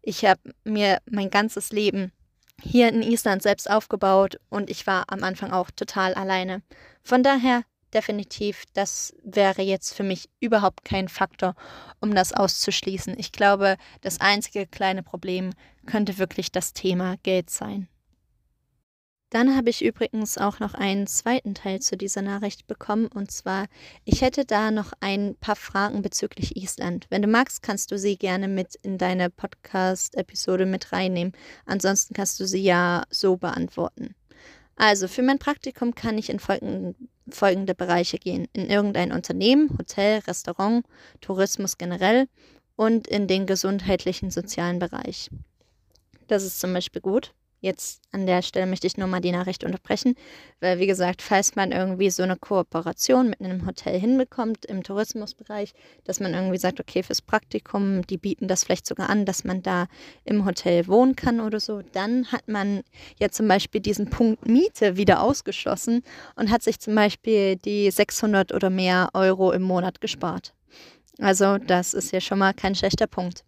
[0.02, 2.12] Ich habe mir mein ganzes Leben
[2.60, 6.62] hier in Island selbst aufgebaut und ich war am Anfang auch total alleine.
[7.02, 7.62] Von daher
[7.94, 11.54] definitiv, das wäre jetzt für mich überhaupt kein Faktor,
[12.00, 13.14] um das auszuschließen.
[13.18, 15.52] Ich glaube, das einzige kleine Problem
[15.86, 17.88] könnte wirklich das Thema Geld sein.
[19.30, 23.66] Dann habe ich übrigens auch noch einen zweiten Teil zu dieser Nachricht bekommen und zwar,
[24.06, 27.06] ich hätte da noch ein paar Fragen bezüglich Island.
[27.10, 31.34] Wenn du magst, kannst du sie gerne mit in deine Podcast-Episode mit reinnehmen.
[31.66, 34.14] Ansonsten kannst du sie ja so beantworten.
[34.76, 38.46] Also, für mein Praktikum kann ich in folgenden, folgende Bereiche gehen.
[38.54, 40.86] In irgendein Unternehmen, Hotel, Restaurant,
[41.20, 42.28] Tourismus generell
[42.76, 45.28] und in den gesundheitlichen sozialen Bereich.
[46.28, 47.34] Das ist zum Beispiel gut.
[47.60, 50.14] Jetzt an der Stelle möchte ich nur mal die Nachricht unterbrechen,
[50.60, 55.74] weil wie gesagt, falls man irgendwie so eine Kooperation mit einem Hotel hinbekommt im Tourismusbereich,
[56.04, 59.62] dass man irgendwie sagt, okay, fürs Praktikum, die bieten das vielleicht sogar an, dass man
[59.62, 59.88] da
[60.24, 62.82] im Hotel wohnen kann oder so, dann hat man
[63.18, 66.04] ja zum Beispiel diesen Punkt Miete wieder ausgeschlossen
[66.36, 70.54] und hat sich zum Beispiel die 600 oder mehr Euro im Monat gespart.
[71.18, 73.44] Also das ist ja schon mal kein schlechter Punkt.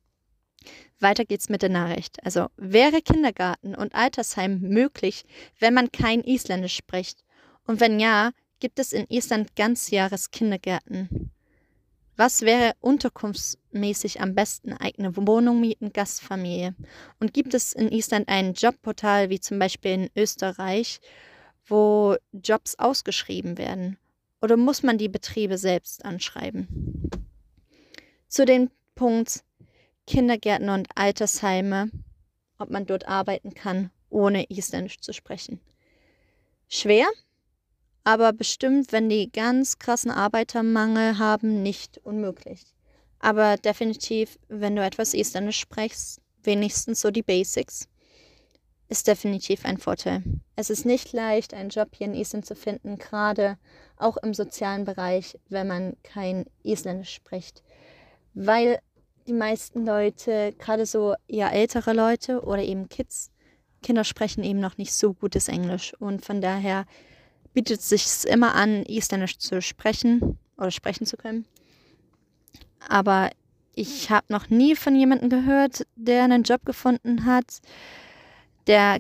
[1.01, 2.25] Weiter geht's mit der Nachricht.
[2.25, 5.25] Also wäre Kindergarten und Altersheim möglich,
[5.59, 7.25] wenn man kein Isländisch spricht?
[7.67, 11.31] Und wenn ja, gibt es in Island Ganzjahreskindergärten?
[12.17, 14.75] Was wäre unterkunftsmäßig am besten?
[14.75, 16.75] Eigene Wohnung mieten, Gastfamilie?
[17.19, 21.01] Und gibt es in Island ein Jobportal wie zum Beispiel in Österreich,
[21.67, 23.97] wo Jobs ausgeschrieben werden?
[24.43, 27.11] Oder muss man die Betriebe selbst anschreiben?
[28.29, 29.43] Zu dem Punkt
[30.11, 31.89] Kindergärten und Altersheime,
[32.59, 35.61] ob man dort arbeiten kann ohne Isländisch zu sprechen.
[36.69, 37.07] Schwer,
[38.03, 42.65] aber bestimmt, wenn die ganz krassen Arbeitermangel haben, nicht unmöglich.
[43.21, 47.87] Aber definitiv, wenn du etwas Isländisch sprichst, wenigstens so die Basics,
[48.89, 50.25] ist definitiv ein Vorteil.
[50.57, 53.59] Es ist nicht leicht, einen Job hier in Island zu finden, gerade
[53.97, 57.63] auch im sozialen Bereich, wenn man kein Isländisch spricht.
[58.35, 58.81] Weil
[59.31, 63.31] die meisten Leute, gerade so eher ältere Leute oder eben Kids,
[63.81, 65.95] Kinder sprechen eben noch nicht so gutes Englisch.
[66.01, 66.85] Und von daher
[67.55, 71.47] bietet es sich immer an, Isländisch zu sprechen oder sprechen zu können.
[72.89, 73.31] Aber
[73.77, 77.61] ich habe noch nie von jemandem gehört, der einen Job gefunden hat,
[78.67, 78.99] der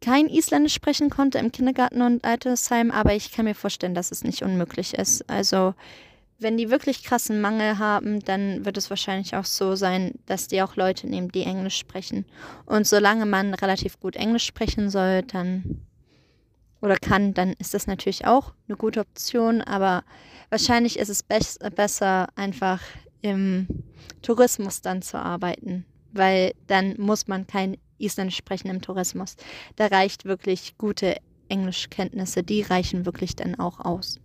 [0.00, 4.22] kein Isländisch sprechen konnte im Kindergarten und Altersheim, aber ich kann mir vorstellen, dass es
[4.22, 5.28] nicht unmöglich ist.
[5.28, 5.74] Also
[6.44, 10.60] wenn die wirklich krassen Mangel haben, dann wird es wahrscheinlich auch so sein, dass die
[10.60, 12.26] auch Leute nehmen, die Englisch sprechen.
[12.66, 15.80] Und solange man relativ gut Englisch sprechen soll, dann
[16.82, 19.62] oder kann, dann ist das natürlich auch eine gute Option.
[19.62, 20.04] Aber
[20.50, 21.38] wahrscheinlich ist es be
[21.74, 22.82] besser, einfach
[23.22, 23.66] im
[24.20, 29.36] Tourismus dann zu arbeiten, weil dann muss man kein Isländisch sprechen im Tourismus.
[29.76, 31.16] Da reicht wirklich gute
[31.48, 34.20] Englischkenntnisse, die reichen wirklich dann auch aus.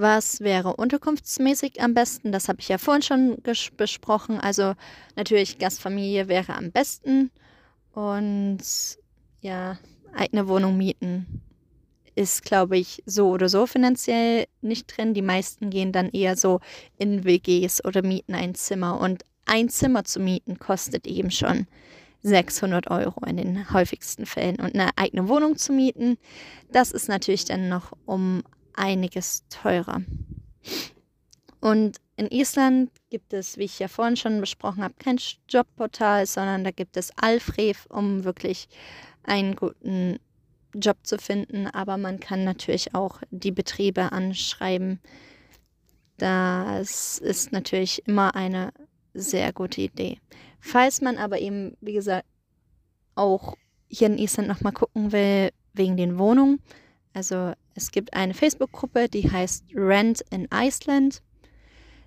[0.00, 2.30] Was wäre unterkunftsmäßig am besten?
[2.30, 3.42] Das habe ich ja vorhin schon
[3.76, 4.38] besprochen.
[4.38, 4.74] Also
[5.16, 7.32] natürlich Gastfamilie wäre am besten.
[7.94, 8.60] Und
[9.40, 9.76] ja,
[10.14, 11.42] eigene Wohnung mieten
[12.14, 15.14] ist, glaube ich, so oder so finanziell nicht drin.
[15.14, 16.60] Die meisten gehen dann eher so
[16.96, 19.00] in WGs oder mieten ein Zimmer.
[19.00, 21.66] Und ein Zimmer zu mieten kostet eben schon
[22.22, 24.60] 600 Euro in den häufigsten Fällen.
[24.60, 26.18] Und eine eigene Wohnung zu mieten,
[26.70, 28.44] das ist natürlich dann noch um
[28.78, 30.02] einiges teurer.
[31.60, 35.18] Und in Island gibt es, wie ich ja vorhin schon besprochen habe, kein
[35.48, 38.68] Jobportal, sondern da gibt es Alfrev, um wirklich
[39.24, 40.18] einen guten
[40.74, 41.66] Job zu finden.
[41.66, 45.00] Aber man kann natürlich auch die Betriebe anschreiben.
[46.16, 48.72] Das ist natürlich immer eine
[49.14, 50.18] sehr gute Idee.
[50.60, 52.26] Falls man aber eben, wie gesagt,
[53.14, 53.56] auch
[53.88, 56.60] hier in Island nochmal gucken will, wegen den Wohnungen.
[57.14, 61.22] Also es gibt eine Facebook-Gruppe, die heißt Rent in Iceland.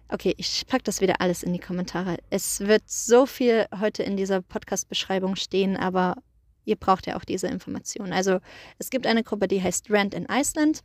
[0.09, 2.17] Okay, ich packe das wieder alles in die Kommentare.
[2.29, 6.17] Es wird so viel heute in dieser Podcast-Beschreibung stehen, aber
[6.65, 8.11] ihr braucht ja auch diese Informationen.
[8.11, 8.39] Also
[8.79, 10.81] es gibt eine Gruppe, die heißt Rent in Iceland.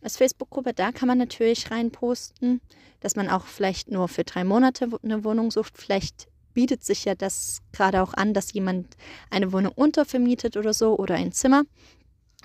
[0.00, 2.60] Als Facebook-Gruppe, da kann man natürlich reinposten,
[3.00, 5.76] dass man auch vielleicht nur für drei Monate eine Wohnung sucht.
[5.76, 8.96] Vielleicht bietet sich ja das gerade auch an, dass jemand
[9.28, 11.64] eine Wohnung untervermietet oder so oder ein Zimmer.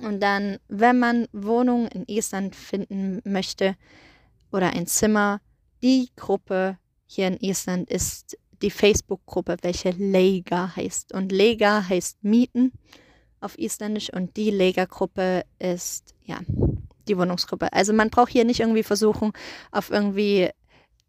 [0.01, 3.75] Und dann, wenn man Wohnungen in Island finden möchte
[4.51, 5.41] oder ein Zimmer,
[5.81, 11.13] die Gruppe hier in Island ist die Facebook-Gruppe, welche Lega heißt.
[11.13, 12.71] Und Lega heißt Mieten
[13.41, 16.39] auf Isländisch und die Lega-Gruppe ist, ja,
[17.07, 17.71] die Wohnungsgruppe.
[17.71, 19.31] Also man braucht hier nicht irgendwie versuchen,
[19.71, 20.49] auf irgendwie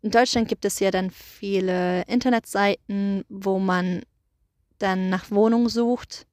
[0.02, 4.02] in Deutschland gibt es ja dann viele Internetseiten, wo man
[4.78, 6.26] dann nach Wohnung sucht.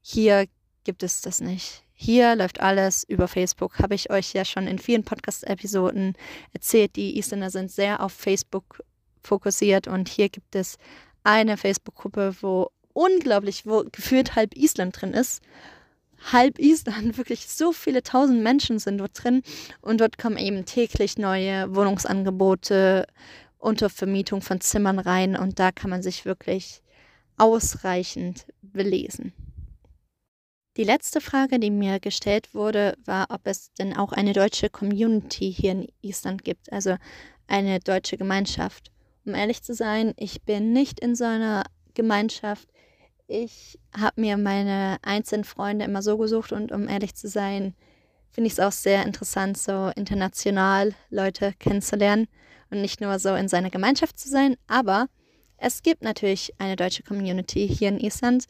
[0.00, 0.46] Hier
[0.84, 1.84] gibt es das nicht.
[1.92, 3.78] Hier läuft alles über Facebook.
[3.78, 6.14] Habe ich euch ja schon in vielen Podcast-Episoden
[6.52, 6.96] erzählt.
[6.96, 8.82] Die Isländer sind sehr auf Facebook
[9.22, 10.78] fokussiert und hier gibt es
[11.24, 15.42] eine Facebook-Gruppe, wo unglaublich, wo gefühlt halb Island drin ist
[16.32, 19.42] halb Island, wirklich so viele tausend Menschen sind dort drin
[19.80, 23.06] und dort kommen eben täglich neue Wohnungsangebote
[23.58, 26.82] unter Vermietung von Zimmern rein und da kann man sich wirklich
[27.36, 29.32] ausreichend belesen.
[30.80, 35.52] Die letzte Frage, die mir gestellt wurde, war, ob es denn auch eine deutsche Community
[35.52, 36.96] hier in Island gibt, also
[37.46, 38.90] eine deutsche Gemeinschaft.
[39.26, 42.66] Um ehrlich zu sein, ich bin nicht in so einer Gemeinschaft.
[43.26, 47.74] Ich habe mir meine einzelnen Freunde immer so gesucht und um ehrlich zu sein,
[48.30, 52.26] finde ich es auch sehr interessant, so international Leute kennenzulernen
[52.70, 54.56] und nicht nur so in seiner Gemeinschaft zu sein.
[54.66, 55.08] Aber
[55.58, 58.46] es gibt natürlich eine deutsche Community hier in Island.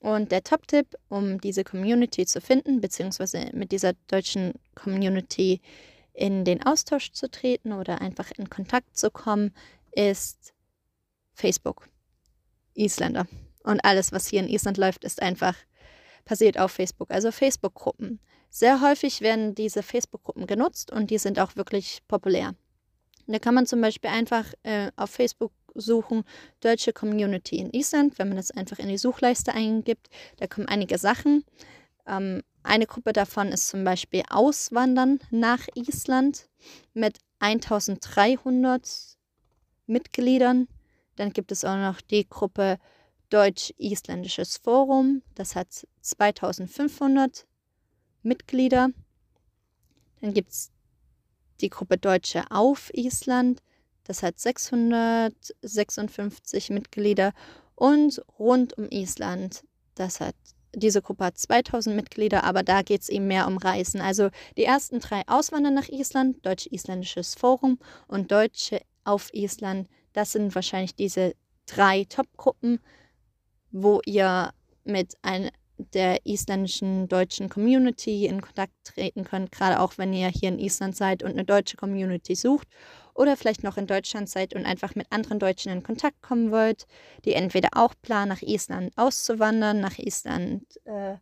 [0.00, 5.60] Und der Top-Tipp, um diese Community zu finden, beziehungsweise mit dieser deutschen Community
[6.12, 9.52] in den Austausch zu treten oder einfach in Kontakt zu kommen,
[9.92, 10.52] ist
[11.34, 11.88] Facebook.
[12.74, 13.26] Isländer.
[13.64, 15.56] Und alles, was hier in Island läuft, ist einfach
[16.24, 17.10] passiert auf Facebook.
[17.10, 18.20] Also Facebook-Gruppen.
[18.50, 22.54] Sehr häufig werden diese Facebook-Gruppen genutzt und die sind auch wirklich populär.
[23.26, 26.24] Da kann man zum Beispiel einfach äh, auf Facebook suchen,
[26.60, 30.08] deutsche Community in Island, wenn man das einfach in die Suchleiste eingibt.
[30.36, 31.44] Da kommen einige Sachen.
[32.06, 36.48] Ähm, eine Gruppe davon ist zum Beispiel Auswandern nach Island
[36.92, 39.16] mit 1300
[39.86, 40.68] Mitgliedern.
[41.16, 42.78] Dann gibt es auch noch die Gruppe
[43.30, 47.46] Deutsch-Isländisches Forum, das hat 2500
[48.22, 48.90] Mitglieder.
[50.20, 50.70] Dann gibt es
[51.60, 53.62] die Gruppe Deutsche auf Island,
[54.08, 57.32] das hat 656 Mitglieder.
[57.76, 59.62] Und rund um Island,
[59.94, 60.34] das hat
[60.74, 64.00] diese Gruppe hat 2000 Mitglieder, aber da geht es eben mehr um Reisen.
[64.00, 70.54] Also die ersten drei Auswandern nach Island, Deutsch-Isländisches Forum und Deutsche auf Island, das sind
[70.54, 71.34] wahrscheinlich diese
[71.66, 72.80] drei Top-Gruppen,
[73.70, 74.52] wo ihr
[74.84, 80.48] mit ein, der isländischen deutschen Community in Kontakt treten könnt, gerade auch wenn ihr hier
[80.48, 82.68] in Island seid und eine deutsche Community sucht
[83.18, 86.86] oder vielleicht noch in Deutschland seid und einfach mit anderen Deutschen in Kontakt kommen wollt,
[87.24, 91.16] die entweder auch planen, nach Island auszuwandern, nach Island äh,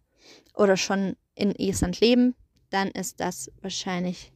[0.54, 2.34] oder schon in Island leben,
[2.68, 4.30] dann ist das wahrscheinlich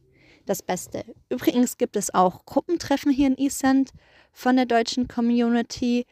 [0.47, 1.05] das Beste.
[1.29, 3.91] Übrigens gibt es auch Gruppentreffen hier in Island
[4.31, 6.07] von der deutschen Community,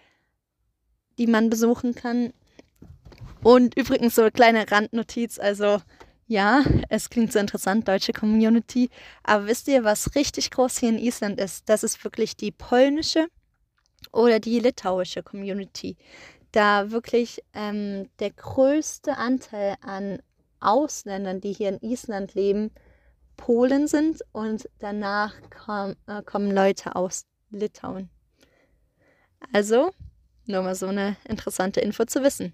[1.17, 2.31] die man besuchen kann.
[3.41, 5.81] Und übrigens so eine kleine Randnotiz, also
[6.29, 8.91] ja, es klingt so interessant, deutsche Community.
[9.23, 11.67] Aber wisst ihr, was richtig groß hier in Island ist?
[11.67, 13.27] Das ist wirklich die polnische
[14.13, 15.97] oder die litauische Community.
[16.51, 20.21] Da wirklich ähm, der größte Anteil an
[20.59, 22.69] Ausländern, die hier in Island leben,
[23.35, 28.07] Polen sind und danach komm, äh, kommen Leute aus Litauen.
[29.51, 29.91] Also,
[30.45, 32.53] nur mal so eine interessante Info zu wissen.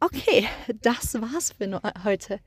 [0.00, 0.48] Okay,
[0.80, 2.40] das war's für heute.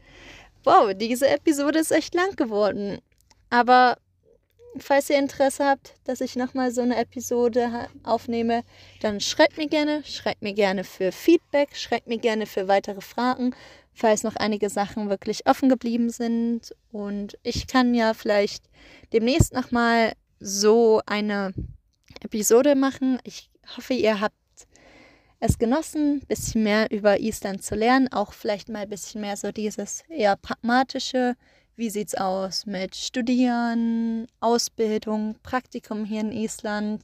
[0.64, 3.00] Wow, diese Episode ist echt lang geworden.
[3.50, 3.98] Aber
[4.78, 8.64] falls ihr Interesse habt, dass ich nochmal so eine Episode aufnehme,
[9.02, 13.54] dann schreibt mir gerne, schreibt mir gerne für Feedback, schreibt mir gerne für weitere Fragen,
[13.94, 16.74] falls noch einige Sachen wirklich offen geblieben sind.
[16.92, 18.64] Und ich kann ja vielleicht
[19.12, 21.54] demnächst nochmal so eine
[22.22, 23.20] Episode machen.
[23.24, 24.36] Ich hoffe, ihr habt
[25.44, 29.36] es genossen, ein bisschen mehr über Island zu lernen, auch vielleicht mal ein bisschen mehr
[29.36, 31.36] so dieses eher pragmatische,
[31.76, 37.04] wie sieht es aus mit Studieren, Ausbildung, Praktikum hier in Island,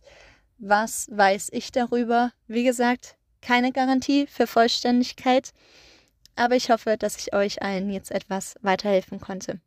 [0.57, 2.31] was weiß ich darüber?
[2.47, 5.51] Wie gesagt, keine Garantie für Vollständigkeit,
[6.37, 9.59] aber ich hoffe, dass ich euch allen jetzt etwas weiterhelfen konnte.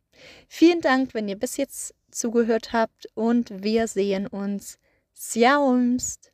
[0.47, 4.79] Vielen Dank, wenn ihr bis jetzt zugehört habt und wir sehen uns.
[5.13, 6.32] Sjaumst!